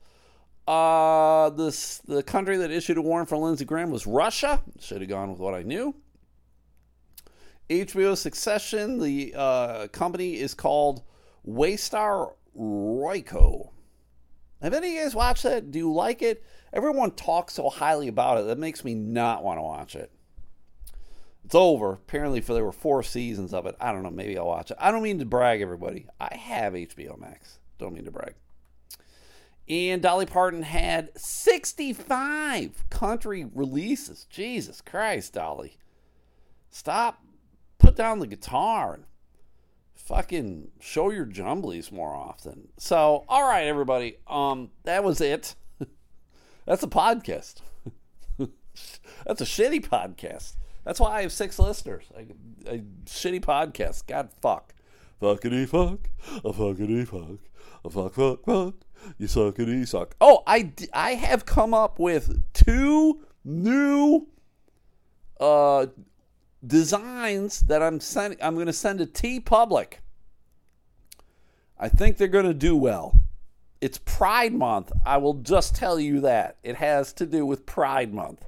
Uh, 0.67 1.49
this 1.49 1.97
the 1.99 2.23
country 2.23 2.57
that 2.57 2.71
issued 2.71 2.97
a 2.97 3.01
warrant 3.01 3.27
for 3.27 3.37
Lindsey 3.37 3.65
Graham 3.65 3.91
was 3.91 4.07
Russia. 4.07 4.61
Should 4.79 5.01
have 5.01 5.09
gone 5.09 5.31
with 5.31 5.39
what 5.39 5.53
I 5.53 5.63
knew. 5.63 5.95
HBO 7.69 8.15
Succession. 8.15 8.99
The 8.99 9.33
uh, 9.35 9.87
company 9.87 10.37
is 10.39 10.53
called 10.53 11.03
Waystar 11.47 12.33
Royco. 12.57 13.69
Have 14.61 14.73
any 14.73 14.89
of 14.89 14.93
you 14.93 15.01
guys 15.01 15.15
watched 15.15 15.43
that? 15.43 15.71
Do 15.71 15.79
you 15.79 15.91
like 15.91 16.21
it? 16.21 16.43
Everyone 16.71 17.11
talks 17.11 17.55
so 17.55 17.69
highly 17.69 18.07
about 18.07 18.37
it 18.37 18.47
that 18.47 18.59
makes 18.59 18.83
me 18.83 18.93
not 18.93 19.43
want 19.43 19.57
to 19.57 19.63
watch 19.63 19.95
it. 19.95 20.11
It's 21.43 21.55
over. 21.55 21.93
Apparently, 21.93 22.41
for 22.41 22.53
there 22.53 22.63
were 22.63 22.71
four 22.71 23.01
seasons 23.03 23.53
of 23.53 23.65
it. 23.65 23.75
I 23.79 23.91
don't 23.91 24.03
know. 24.03 24.11
Maybe 24.11 24.37
I'll 24.37 24.45
watch 24.45 24.71
it. 24.71 24.77
I 24.79 24.91
don't 24.91 25.03
mean 25.03 25.19
to 25.19 25.25
brag, 25.25 25.61
everybody. 25.61 26.05
I 26.19 26.35
have 26.35 26.73
HBO 26.73 27.19
Max. 27.19 27.59
Don't 27.77 27.93
mean 27.93 28.05
to 28.05 28.11
brag. 28.11 28.35
And 29.67 30.01
Dolly 30.01 30.25
Parton 30.25 30.63
had 30.63 31.09
65 31.17 32.89
country 32.89 33.45
releases. 33.53 34.25
Jesus 34.25 34.81
Christ, 34.81 35.33
Dolly. 35.33 35.77
Stop. 36.69 37.23
Put 37.79 37.95
down 37.95 38.19
the 38.19 38.27
guitar 38.27 38.93
and 38.93 39.05
fucking 40.11 40.67
show 40.81 41.09
your 41.09 41.25
jumblies 41.25 41.89
more 41.89 42.13
often. 42.13 42.67
So, 42.77 43.23
all 43.29 43.47
right, 43.47 43.65
everybody. 43.65 44.17
Um, 44.27 44.71
that 44.83 45.05
was 45.05 45.21
it. 45.21 45.55
That's 46.65 46.83
a 46.83 46.87
podcast. 46.87 47.61
That's 49.25 49.41
a 49.41 49.45
shitty 49.45 49.87
podcast. 49.87 50.57
That's 50.83 50.99
why 50.99 51.17
I 51.17 51.21
have 51.21 51.31
six 51.31 51.57
listeners. 51.59 52.05
A, 52.67 52.79
shitty 53.05 53.39
podcast. 53.41 54.05
God 54.07 54.29
fuck. 54.41 54.73
Fuckity 55.21 55.67
fuck. 55.67 56.09
A 56.43 56.51
fuckity 56.51 57.07
fuck. 57.07 57.39
A 57.85 57.89
fuck 57.89 58.13
fuck 58.13 58.43
fuck. 58.45 58.73
You 59.17 59.27
suckity 59.27 59.87
suck. 59.87 60.15
Oh, 60.19 60.43
I, 60.45 60.73
I 60.93 61.11
have 61.13 61.45
come 61.45 61.73
up 61.73 61.99
with 61.99 62.43
two 62.53 63.25
new 63.45 64.27
uh, 65.39 65.85
designs 66.65 67.61
that 67.61 67.81
I'm 67.81 68.01
sending. 68.01 68.39
I'm 68.41 68.55
going 68.55 68.67
to 68.67 68.73
send 68.73 68.99
to 68.99 69.05
TeePublic. 69.05 70.00
I 71.81 71.89
think 71.89 72.17
they're 72.17 72.27
going 72.27 72.45
to 72.45 72.53
do 72.53 72.77
well. 72.77 73.19
It's 73.81 73.97
Pride 73.97 74.53
Month. 74.53 74.91
I 75.03 75.17
will 75.17 75.33
just 75.33 75.75
tell 75.75 75.99
you 75.99 76.21
that. 76.21 76.57
It 76.61 76.75
has 76.75 77.11
to 77.13 77.25
do 77.25 77.43
with 77.43 77.65
Pride 77.65 78.13
Month. 78.13 78.45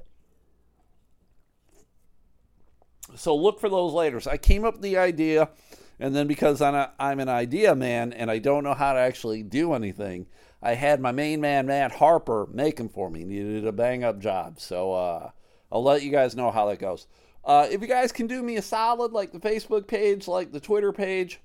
So 3.16 3.34
look 3.34 3.58
for 3.58 3.68
those 3.68 3.92
later. 3.92 4.20
So 4.20 4.30
I 4.30 4.36
came 4.36 4.64
up 4.64 4.74
with 4.74 4.82
the 4.82 4.96
idea, 4.98 5.48
and 5.98 6.14
then 6.14 6.28
because 6.28 6.62
I'm, 6.62 6.76
a, 6.76 6.92
I'm 7.00 7.18
an 7.18 7.28
idea 7.28 7.74
man 7.74 8.12
and 8.12 8.30
I 8.30 8.38
don't 8.38 8.62
know 8.62 8.74
how 8.74 8.92
to 8.92 9.00
actually 9.00 9.42
do 9.42 9.72
anything, 9.72 10.26
I 10.62 10.74
had 10.74 11.00
my 11.00 11.10
main 11.10 11.40
man, 11.40 11.66
Matt 11.66 11.92
Harper, 11.92 12.46
make 12.52 12.76
them 12.76 12.88
for 12.88 13.10
me. 13.10 13.20
He 13.20 13.24
Needed 13.26 13.66
a 13.66 13.72
bang 13.72 14.04
up 14.04 14.20
job. 14.20 14.60
So 14.60 14.92
uh, 14.92 15.30
I'll 15.72 15.82
let 15.82 16.02
you 16.02 16.12
guys 16.12 16.36
know 16.36 16.52
how 16.52 16.66
that 16.66 16.78
goes. 16.78 17.08
Uh, 17.44 17.66
if 17.68 17.82
you 17.82 17.88
guys 17.88 18.12
can 18.12 18.28
do 18.28 18.42
me 18.44 18.56
a 18.56 18.62
solid, 18.62 19.12
like 19.12 19.32
the 19.32 19.40
Facebook 19.40 19.88
page, 19.88 20.28
like 20.28 20.52
the 20.52 20.60
Twitter 20.60 20.92
page, 20.92 21.40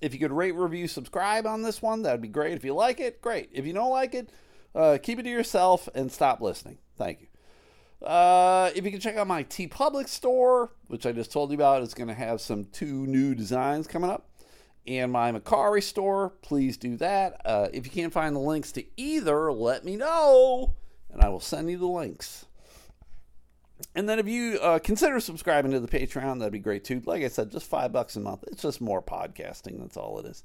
if 0.00 0.12
you 0.12 0.20
could 0.20 0.32
rate, 0.32 0.54
review, 0.54 0.88
subscribe 0.88 1.46
on 1.46 1.62
this 1.62 1.80
one, 1.80 2.02
that'd 2.02 2.20
be 2.20 2.28
great. 2.28 2.54
If 2.54 2.64
you 2.64 2.74
like 2.74 3.00
it, 3.00 3.20
great. 3.20 3.50
If 3.52 3.66
you 3.66 3.72
don't 3.72 3.90
like 3.90 4.14
it, 4.14 4.30
uh, 4.74 4.98
keep 5.02 5.18
it 5.18 5.22
to 5.22 5.30
yourself 5.30 5.88
and 5.94 6.12
stop 6.12 6.40
listening. 6.40 6.78
Thank 6.96 7.20
you. 7.22 8.06
Uh, 8.06 8.70
if 8.74 8.84
you 8.84 8.90
can 8.90 9.00
check 9.00 9.16
out 9.16 9.26
my 9.26 9.42
TeePublic 9.44 10.08
store, 10.08 10.72
which 10.88 11.06
I 11.06 11.12
just 11.12 11.32
told 11.32 11.50
you 11.50 11.56
about, 11.56 11.82
it's 11.82 11.94
going 11.94 12.08
to 12.08 12.14
have 12.14 12.40
some 12.40 12.66
two 12.66 13.06
new 13.06 13.34
designs 13.34 13.86
coming 13.86 14.10
up, 14.10 14.28
and 14.86 15.10
my 15.10 15.32
Mercari 15.32 15.82
store, 15.82 16.30
please 16.42 16.76
do 16.76 16.96
that. 16.98 17.40
Uh, 17.44 17.68
if 17.72 17.86
you 17.86 17.90
can't 17.90 18.12
find 18.12 18.36
the 18.36 18.40
links 18.40 18.70
to 18.72 18.84
either, 18.96 19.50
let 19.50 19.84
me 19.84 19.96
know, 19.96 20.74
and 21.10 21.22
I 21.22 21.28
will 21.30 21.40
send 21.40 21.70
you 21.70 21.78
the 21.78 21.86
links. 21.86 22.44
And 23.96 24.06
then 24.06 24.18
if 24.18 24.28
you 24.28 24.58
uh, 24.60 24.78
consider 24.78 25.18
subscribing 25.20 25.72
to 25.72 25.80
the 25.80 25.88
Patreon, 25.88 26.38
that'd 26.38 26.52
be 26.52 26.58
great 26.58 26.84
too. 26.84 27.02
Like 27.06 27.22
I 27.22 27.28
said, 27.28 27.50
just 27.50 27.64
five 27.64 27.92
bucks 27.92 28.14
a 28.14 28.20
month. 28.20 28.44
It's 28.48 28.60
just 28.60 28.82
more 28.82 29.00
podcasting. 29.00 29.80
That's 29.80 29.96
all 29.96 30.18
it 30.18 30.26
is. 30.26 30.44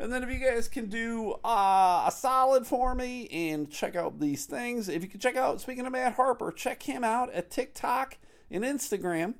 And 0.00 0.12
then 0.12 0.24
if 0.24 0.28
you 0.28 0.44
guys 0.44 0.66
can 0.66 0.86
do 0.88 1.36
uh, 1.44 2.06
a 2.08 2.12
solid 2.12 2.66
for 2.66 2.96
me 2.96 3.28
and 3.28 3.70
check 3.70 3.94
out 3.94 4.18
these 4.18 4.44
things, 4.44 4.88
if 4.88 5.02
you 5.04 5.08
can 5.08 5.20
check 5.20 5.36
out, 5.36 5.60
speaking 5.60 5.86
of 5.86 5.92
Matt 5.92 6.14
Harper, 6.14 6.50
check 6.50 6.82
him 6.82 7.04
out 7.04 7.32
at 7.32 7.48
TikTok 7.48 8.18
and 8.50 8.64
Instagram 8.64 9.34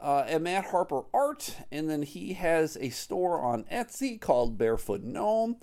uh, 0.00 0.24
at 0.26 0.40
Matt 0.40 0.64
Harper 0.66 1.02
Art. 1.12 1.58
And 1.70 1.90
then 1.90 2.04
he 2.04 2.32
has 2.32 2.78
a 2.80 2.88
store 2.88 3.38
on 3.38 3.64
Etsy 3.64 4.18
called 4.18 4.56
Barefoot 4.56 5.02
Gnome. 5.02 5.56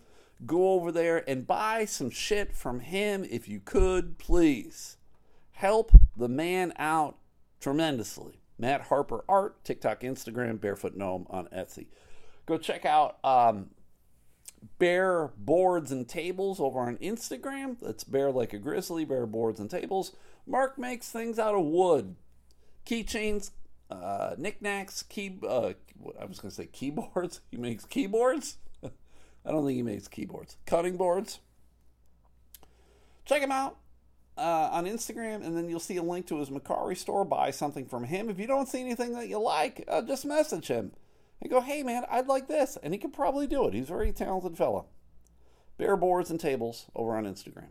Go 0.46 0.74
over 0.74 0.92
there 0.92 1.28
and 1.28 1.48
buy 1.48 1.86
some 1.86 2.12
shit 2.12 2.54
from 2.54 2.82
him 2.82 3.26
if 3.28 3.48
you 3.48 3.62
could, 3.62 4.20
please 4.20 4.98
help 5.54 5.92
the 6.18 6.28
man 6.28 6.74
out 6.78 7.18
tremendously. 7.60 8.40
Matt 8.58 8.82
Harper 8.82 9.24
Art, 9.28 9.64
TikTok, 9.64 10.02
Instagram, 10.02 10.60
Barefoot 10.60 10.96
Gnome 10.96 11.26
on 11.30 11.48
Etsy. 11.48 11.88
Go 12.46 12.58
check 12.58 12.86
out 12.86 13.18
um, 13.24 13.70
Bear 14.78 15.32
Boards 15.38 15.92
and 15.92 16.08
Tables 16.08 16.60
over 16.60 16.80
on 16.80 16.98
Instagram. 16.98 17.78
That's 17.82 18.04
Bear 18.04 18.32
like 18.32 18.54
a 18.54 18.60
grizzly, 18.60 19.06
Bear 19.06 19.26
Boards 19.26 19.60
and 19.60 19.70
Tables. 19.70 20.16
Mark 20.46 20.78
makes 20.78 21.10
things 21.10 21.40
out 21.40 21.56
of 21.56 21.66
wood, 21.66 22.16
keychains, 22.86 23.52
uh, 23.90 24.36
knickknacks, 24.38 25.04
key. 25.04 25.40
Uh, 25.42 25.74
I 26.20 26.26
was 26.26 26.40
going 26.40 26.50
to 26.50 26.56
say 26.56 26.66
keyboards. 26.68 27.42
He 27.52 27.58
makes 27.58 27.86
keyboards. 27.86 28.58
I 28.84 29.52
don't 29.52 29.66
think 29.66 29.78
he 29.78 29.84
makes 29.84 30.08
keyboards. 30.08 30.58
Cutting 30.66 30.98
boards. 30.98 31.40
Check 33.26 33.42
him 33.42 33.52
out 33.52 33.78
uh, 34.38 34.70
on 34.72 34.86
Instagram, 34.86 35.46
and 35.46 35.56
then 35.56 35.70
you'll 35.70 35.80
see 35.80 35.98
a 35.98 36.04
link 36.04 36.28
to 36.28 36.40
his 36.40 36.50
Mercari 36.50 36.98
store. 36.98 37.26
Buy 37.26 37.52
something 37.52 37.86
from 37.86 38.06
him. 38.06 38.30
If 38.30 38.40
you 38.40 38.48
don't 38.48 38.68
see 38.68 38.82
anything 38.82 39.14
that 39.14 39.30
you 39.30 39.40
like, 39.40 39.84
uh, 39.88 40.02
just 40.02 40.26
message 40.26 40.68
him 40.68 40.92
and 41.42 41.52
go, 41.52 41.62
"Hey, 41.62 41.84
man, 41.84 42.06
I'd 42.10 42.28
like 42.28 42.48
this," 42.48 42.78
and 42.82 42.94
he 42.94 43.00
could 43.00 43.14
probably 43.14 43.48
do 43.48 43.68
it. 43.68 43.74
He's 43.74 43.90
a 43.90 43.94
very 43.94 44.12
talented 44.12 44.58
fella. 44.58 44.86
Bear 45.78 45.98
boards 45.98 46.30
and 46.30 46.40
tables 46.40 46.86
over 46.96 47.16
on 47.16 47.26
Instagram. 47.26 47.70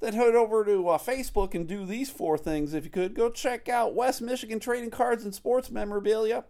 Then 0.00 0.14
head 0.14 0.34
over 0.34 0.64
to 0.64 0.88
uh, 0.88 0.98
Facebook 0.98 1.54
and 1.54 1.66
do 1.66 1.84
these 1.84 2.08
four 2.08 2.38
things 2.38 2.72
if 2.72 2.84
you 2.84 2.90
could. 2.90 3.14
Go 3.14 3.30
check 3.30 3.68
out 3.68 3.94
West 3.94 4.22
Michigan 4.22 4.60
Trading 4.60 4.90
Cards 4.90 5.24
and 5.24 5.34
Sports 5.34 5.70
Memorabilia. 5.70 6.44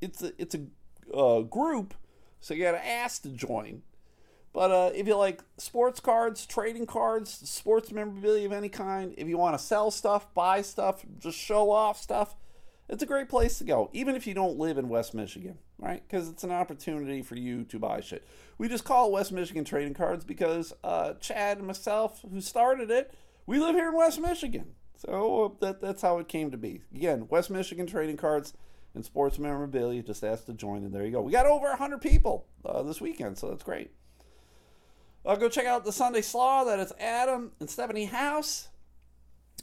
It's 0.00 0.22
a, 0.22 0.32
it's 0.40 0.54
a 0.54 1.16
uh, 1.16 1.42
group, 1.42 1.94
so 2.40 2.54
you 2.54 2.64
got 2.64 2.72
to 2.72 2.86
ask 2.86 3.22
to 3.22 3.28
join. 3.28 3.82
But 4.52 4.70
uh, 4.70 4.90
if 4.94 5.06
you 5.06 5.16
like 5.16 5.42
sports 5.56 6.00
cards, 6.00 6.46
trading 6.46 6.86
cards, 6.86 7.30
sports 7.30 7.92
memorabilia 7.92 8.46
of 8.46 8.52
any 8.52 8.68
kind, 8.68 9.14
if 9.16 9.28
you 9.28 9.38
want 9.38 9.58
to 9.58 9.62
sell 9.62 9.90
stuff, 9.90 10.32
buy 10.34 10.62
stuff, 10.62 11.04
just 11.18 11.38
show 11.38 11.70
off 11.70 12.00
stuff, 12.00 12.34
it's 12.88 13.02
a 13.02 13.06
great 13.06 13.28
place 13.28 13.58
to 13.58 13.64
go, 13.64 13.90
even 13.92 14.16
if 14.16 14.26
you 14.26 14.32
don't 14.32 14.58
live 14.58 14.78
in 14.78 14.88
West 14.88 15.12
Michigan, 15.12 15.58
right? 15.78 16.02
Because 16.06 16.28
it's 16.28 16.44
an 16.44 16.50
opportunity 16.50 17.20
for 17.20 17.36
you 17.36 17.64
to 17.64 17.78
buy 17.78 18.00
shit. 18.00 18.26
We 18.56 18.68
just 18.68 18.84
call 18.84 19.08
it 19.08 19.12
West 19.12 19.30
Michigan 19.30 19.64
Trading 19.64 19.94
Cards 19.94 20.24
because 20.24 20.72
uh, 20.82 21.14
Chad 21.14 21.58
and 21.58 21.66
myself, 21.66 22.24
who 22.30 22.40
started 22.40 22.90
it, 22.90 23.12
we 23.46 23.58
live 23.58 23.74
here 23.74 23.88
in 23.88 23.94
West 23.94 24.20
Michigan. 24.20 24.72
So 24.96 25.44
uh, 25.44 25.66
that, 25.66 25.80
that's 25.80 26.02
how 26.02 26.18
it 26.18 26.28
came 26.28 26.50
to 26.50 26.56
be. 26.56 26.80
Again, 26.94 27.28
West 27.28 27.50
Michigan 27.50 27.86
Trading 27.86 28.16
Cards 28.16 28.54
and 28.94 29.04
Sports 29.04 29.38
Memorabilia. 29.38 30.02
Just 30.02 30.24
asked 30.24 30.46
to 30.46 30.54
join, 30.54 30.82
and 30.82 30.92
there 30.92 31.04
you 31.04 31.12
go. 31.12 31.20
We 31.20 31.32
got 31.32 31.46
over 31.46 31.68
100 31.68 32.00
people 32.00 32.46
uh, 32.64 32.82
this 32.82 33.00
weekend, 33.00 33.38
so 33.38 33.50
that's 33.50 33.62
great. 33.62 33.90
Uh, 35.28 35.36
go 35.36 35.46
check 35.46 35.66
out 35.66 35.84
the 35.84 35.92
Sunday 35.92 36.22
Slaw. 36.22 36.64
That 36.64 36.80
is 36.80 36.90
Adam 36.98 37.52
and 37.60 37.68
Stephanie 37.68 38.06
House, 38.06 38.68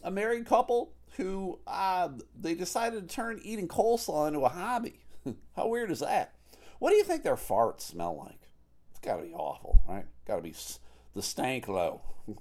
a 0.03 0.11
married 0.11 0.45
couple 0.45 0.93
who 1.17 1.57
uh, 1.65 2.09
they 2.39 2.53
decided 2.53 3.09
to 3.09 3.15
turn 3.15 3.41
eating 3.41 3.67
coleslaw 3.67 4.27
into 4.27 4.41
a 4.41 4.49
hobby. 4.49 4.99
How 5.55 5.67
weird 5.67 5.89
is 5.89 6.01
that? 6.01 6.35
What 6.77 6.91
do 6.91 6.97
you 6.97 7.03
think 7.03 7.23
their 7.23 7.35
farts 7.35 7.81
smell 7.81 8.15
like? 8.15 8.47
It's 8.91 8.99
got 8.99 9.15
to 9.15 9.23
be 9.23 9.33
awful, 9.33 9.81
right? 9.89 10.05
Got 10.27 10.35
to 10.35 10.41
be 10.43 10.53
the 11.15 11.23
stank 11.23 11.67
low. 11.67 12.01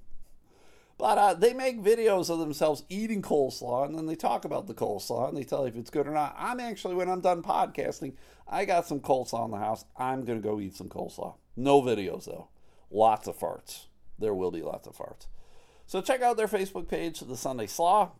but 0.98 1.16
uh, 1.16 1.32
they 1.32 1.54
make 1.54 1.82
videos 1.82 2.28
of 2.28 2.40
themselves 2.40 2.84
eating 2.90 3.22
coleslaw, 3.22 3.86
and 3.86 3.96
then 3.96 4.04
they 4.04 4.16
talk 4.16 4.44
about 4.44 4.66
the 4.66 4.74
coleslaw, 4.74 5.30
and 5.30 5.36
they 5.38 5.44
tell 5.44 5.62
you 5.62 5.68
if 5.68 5.76
it's 5.76 5.88
good 5.88 6.06
or 6.06 6.12
not. 6.12 6.36
I'm 6.38 6.60
actually, 6.60 6.94
when 6.94 7.08
I'm 7.08 7.22
done 7.22 7.42
podcasting, 7.42 8.16
I 8.46 8.66
got 8.66 8.86
some 8.86 9.00
coleslaw 9.00 9.46
in 9.46 9.50
the 9.50 9.56
house. 9.56 9.86
I'm 9.96 10.26
going 10.26 10.42
to 10.42 10.46
go 10.46 10.60
eat 10.60 10.76
some 10.76 10.90
coleslaw. 10.90 11.36
No 11.56 11.80
videos, 11.80 12.26
though 12.26 12.48
lots 12.94 13.26
of 13.26 13.38
farts. 13.38 13.86
There 14.18 14.34
will 14.34 14.50
be 14.50 14.62
lots 14.62 14.86
of 14.86 14.96
farts. 14.96 15.26
So 15.86 16.00
check 16.00 16.22
out 16.22 16.36
their 16.36 16.48
Facebook 16.48 16.88
page, 16.88 17.20
The 17.20 17.36
Sunday 17.36 17.66
Slaw. 17.66 18.12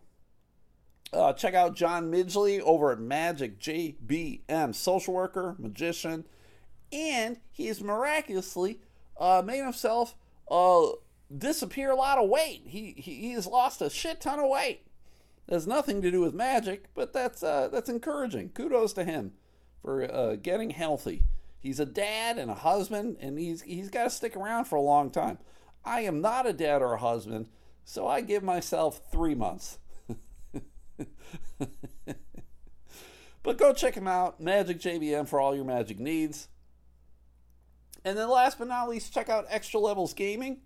Uh, 1.13 1.33
check 1.33 1.55
out 1.55 1.77
John 1.77 2.11
Midgley 2.11 2.61
over 2.61 2.91
at 2.91 2.99
Magic 2.99 3.61
JBM, 3.61 4.75
social 4.75 5.15
worker, 5.15 5.55
magician, 5.59 6.25
and 6.93 7.39
he 7.53 7.69
has 7.69 7.81
miraculously 7.81 8.81
uh, 9.19 9.41
made 9.45 9.63
himself 9.63 10.17
uh, 10.51 10.87
disappear 11.37 11.91
a 11.91 11.97
lot 11.97 12.19
of 12.19 12.29
weight. 12.29 12.63
He, 12.67 12.95
he, 12.97 13.15
he 13.15 13.33
has 13.33 13.47
lost 13.47 13.81
a 13.81 13.89
shit 13.89 14.21
ton 14.21 14.41
of 14.41 14.51
weight. 14.51 14.87
Has 15.49 15.67
nothing 15.67 16.03
to 16.03 16.11
do 16.11 16.21
with 16.21 16.35
magic, 16.35 16.87
but 16.95 17.13
that's 17.13 17.43
uh, 17.43 17.69
that's 17.71 17.91
encouraging. 17.91 18.49
Kudos 18.49 18.95
to 18.95 19.05
him 19.05 19.35
for 19.83 20.11
uh, 20.11 20.37
getting 20.37 20.71
healthy. 20.71 21.23
He's 21.65 21.81
a 21.81 21.87
dad 21.87 22.37
and 22.37 22.51
a 22.51 22.55
husband, 22.55 23.17
and 23.21 23.39
he's 23.39 23.63
he's 23.63 23.89
got 23.89 24.05
to 24.05 24.11
stick 24.11 24.37
around 24.37 24.67
for 24.67 24.77
a 24.77 24.83
long 24.83 25.11
time. 25.11 25.39
I 25.83 26.03
am 26.03 26.21
not 26.21 26.47
a 26.47 26.53
dad 26.53 26.83
or 26.83 26.93
a 26.93 26.99
husband, 26.99 27.49
so 27.87 28.07
I 28.07 28.21
give 28.21 28.43
myself 28.43 29.01
three 29.11 29.35
months. 29.35 29.79
but 33.43 33.57
go 33.57 33.73
check 33.73 33.95
him 33.95 34.07
out, 34.07 34.43
Magic 34.43 34.79
JBM, 34.79 35.27
for 35.27 35.41
all 35.41 35.57
your 35.57 35.65
magic 35.65 35.99
needs. 35.99 36.49
And 38.05 38.19
then 38.19 38.29
last 38.29 38.59
but 38.59 38.69
not 38.69 38.91
least, 38.91 39.15
check 39.15 39.31
out 39.31 39.47
Extra 39.49 39.81
Levels 39.81 40.13
Gaming 40.13 40.59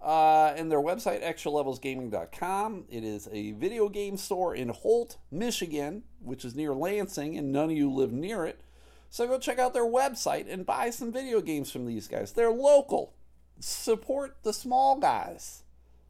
uh, 0.00 0.54
and 0.56 0.72
their 0.72 0.80
website, 0.80 1.22
extralevelsgaming.com. 1.22 2.86
It 2.88 3.04
is 3.04 3.28
a 3.30 3.52
video 3.52 3.90
game 3.90 4.16
store 4.16 4.54
in 4.54 4.70
Holt, 4.70 5.18
Michigan, 5.30 6.04
which 6.18 6.46
is 6.46 6.54
near 6.54 6.72
Lansing, 6.72 7.36
and 7.36 7.52
none 7.52 7.66
of 7.66 7.76
you 7.76 7.92
live 7.92 8.10
near 8.10 8.46
it. 8.46 8.62
So 9.14 9.28
go 9.28 9.38
check 9.38 9.60
out 9.60 9.74
their 9.74 9.86
website 9.86 10.52
and 10.52 10.66
buy 10.66 10.90
some 10.90 11.12
video 11.12 11.40
games 11.40 11.70
from 11.70 11.86
these 11.86 12.08
guys. 12.08 12.32
They're 12.32 12.50
local. 12.50 13.14
Support 13.60 14.38
the 14.42 14.52
small 14.52 14.98
guys, 14.98 15.62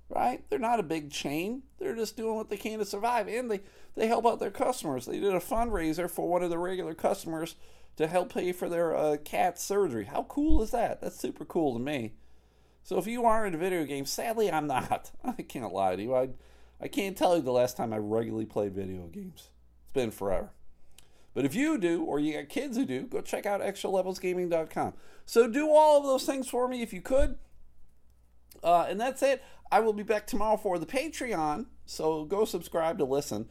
right? 0.08 0.42
They're 0.48 0.58
not 0.58 0.80
a 0.80 0.82
big 0.82 1.10
chain. 1.10 1.64
They're 1.78 1.94
just 1.94 2.16
doing 2.16 2.36
what 2.36 2.48
they 2.48 2.56
can 2.56 2.78
to 2.78 2.86
survive. 2.86 3.28
And 3.28 3.50
they, 3.50 3.60
they 3.94 4.06
help 4.06 4.24
out 4.24 4.40
their 4.40 4.50
customers. 4.50 5.04
They 5.04 5.20
did 5.20 5.34
a 5.34 5.38
fundraiser 5.38 6.10
for 6.10 6.26
one 6.26 6.42
of 6.42 6.48
the 6.48 6.56
regular 6.56 6.94
customers 6.94 7.56
to 7.96 8.06
help 8.06 8.32
pay 8.32 8.52
for 8.52 8.70
their 8.70 8.96
uh, 8.96 9.18
cat's 9.22 9.62
surgery. 9.62 10.06
How 10.06 10.22
cool 10.22 10.62
is 10.62 10.70
that? 10.70 11.02
That's 11.02 11.20
super 11.20 11.44
cool 11.44 11.74
to 11.74 11.78
me. 11.78 12.14
So 12.84 12.96
if 12.96 13.06
you 13.06 13.26
are 13.26 13.44
into 13.44 13.58
video 13.58 13.84
games, 13.84 14.08
sadly 14.08 14.50
I'm 14.50 14.66
not. 14.66 15.10
I 15.26 15.42
can't 15.42 15.74
lie 15.74 15.94
to 15.94 16.02
you. 16.02 16.14
I, 16.14 16.30
I 16.80 16.88
can't 16.88 17.18
tell 17.18 17.36
you 17.36 17.42
the 17.42 17.52
last 17.52 17.76
time 17.76 17.92
I 17.92 17.98
regularly 17.98 18.46
played 18.46 18.72
video 18.72 19.08
games. 19.08 19.50
It's 19.82 19.92
been 19.92 20.10
forever. 20.10 20.52
But 21.35 21.44
if 21.44 21.55
you 21.55 21.79
do, 21.79 22.05
or 22.05 22.20
you 22.20 22.35
got 22.35 22.49
kids 22.49 22.77
who 22.77 22.87
do, 22.87 23.03
go 23.03 23.20
check 23.20 23.44
out 23.44 23.61
extralevelsgaming.com. 23.61 24.94
So 25.27 25.49
do 25.49 25.68
all 25.70 25.99
of 25.99 26.05
those 26.05 26.25
things 26.25 26.49
for 26.49 26.68
me 26.68 26.81
if 26.81 26.92
you 26.92 27.03
could. 27.03 27.37
Uh, 28.62 28.87
and 28.88 29.01
that's 29.01 29.23
it. 29.23 29.42
I 29.70 29.81
will 29.81 29.92
be 29.92 30.05
back 30.05 30.27
tomorrow 30.27 30.57
for 30.57 30.79
the 30.79 30.87
Patreon. 30.87 31.66
So 31.87 32.25
go 32.25 32.44
subscribe 32.44 32.99
to 32.99 33.05
listen. 33.05 33.49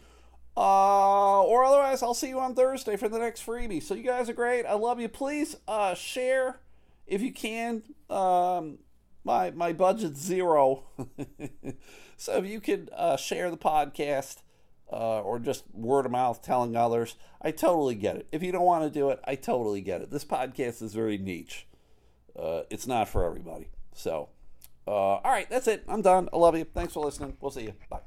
Uh, 0.56 1.44
or 1.44 1.66
otherwise, 1.66 2.02
I'll 2.04 2.14
see 2.14 2.30
you 2.30 2.40
on 2.40 2.56
Thursday 2.56 2.96
for 2.96 3.10
the 3.10 3.20
next 3.20 3.46
freebie. 3.46 3.82
So 3.82 3.96
you 3.96 4.04
guys 4.04 4.30
are 4.30 4.34
great. 4.34 4.66
I 4.66 4.74
love 4.74 5.00
you. 5.00 5.10
Please 5.10 5.58
uh, 5.68 5.96
share 5.96 6.62
if 7.06 7.22
you 7.22 7.34
can. 7.34 7.84
Um, 8.10 8.80
my 9.24 9.52
my 9.52 9.74
budget's 9.74 10.20
zero, 10.20 10.84
so 12.18 12.36
if 12.36 12.46
you 12.46 12.60
could 12.60 12.90
uh, 12.94 13.16
share 13.16 13.50
the 13.50 13.58
podcast 13.58 14.43
uh, 14.94 15.22
or 15.22 15.40
just 15.40 15.64
word 15.74 16.06
of 16.06 16.12
mouth 16.12 16.42
telling 16.42 16.76
others. 16.76 17.16
I 17.42 17.52
totally 17.52 17.96
get 17.96 18.16
it. 18.16 18.28
If 18.32 18.44
you 18.44 18.52
don't 18.52 18.64
want 18.64 18.84
to 18.84 18.90
do 18.90 19.10
it, 19.10 19.20
I 19.26 19.36
totally 19.36 19.82
get 19.82 20.02
it. 20.02 20.12
This 20.12 20.24
podcast 20.24 20.82
is 20.82 20.94
very 20.94 21.18
niche. 21.18 21.68
Uh, 22.38 22.62
it's 22.70 22.86
not 22.88 23.10
for 23.10 23.26
everybody. 23.26 23.70
So, 23.94 24.30
uh, 24.88 24.92
all 24.92 25.32
right, 25.32 25.50
that's 25.50 25.68
it. 25.68 25.84
I'm 25.88 26.02
done. 26.02 26.30
I 26.32 26.38
love 26.38 26.56
you. 26.56 26.66
Thanks 26.66 26.94
for 26.94 27.04
listening. 27.04 27.38
We'll 27.42 27.52
see 27.52 27.64
you. 27.64 27.74
Bye. 27.90 28.02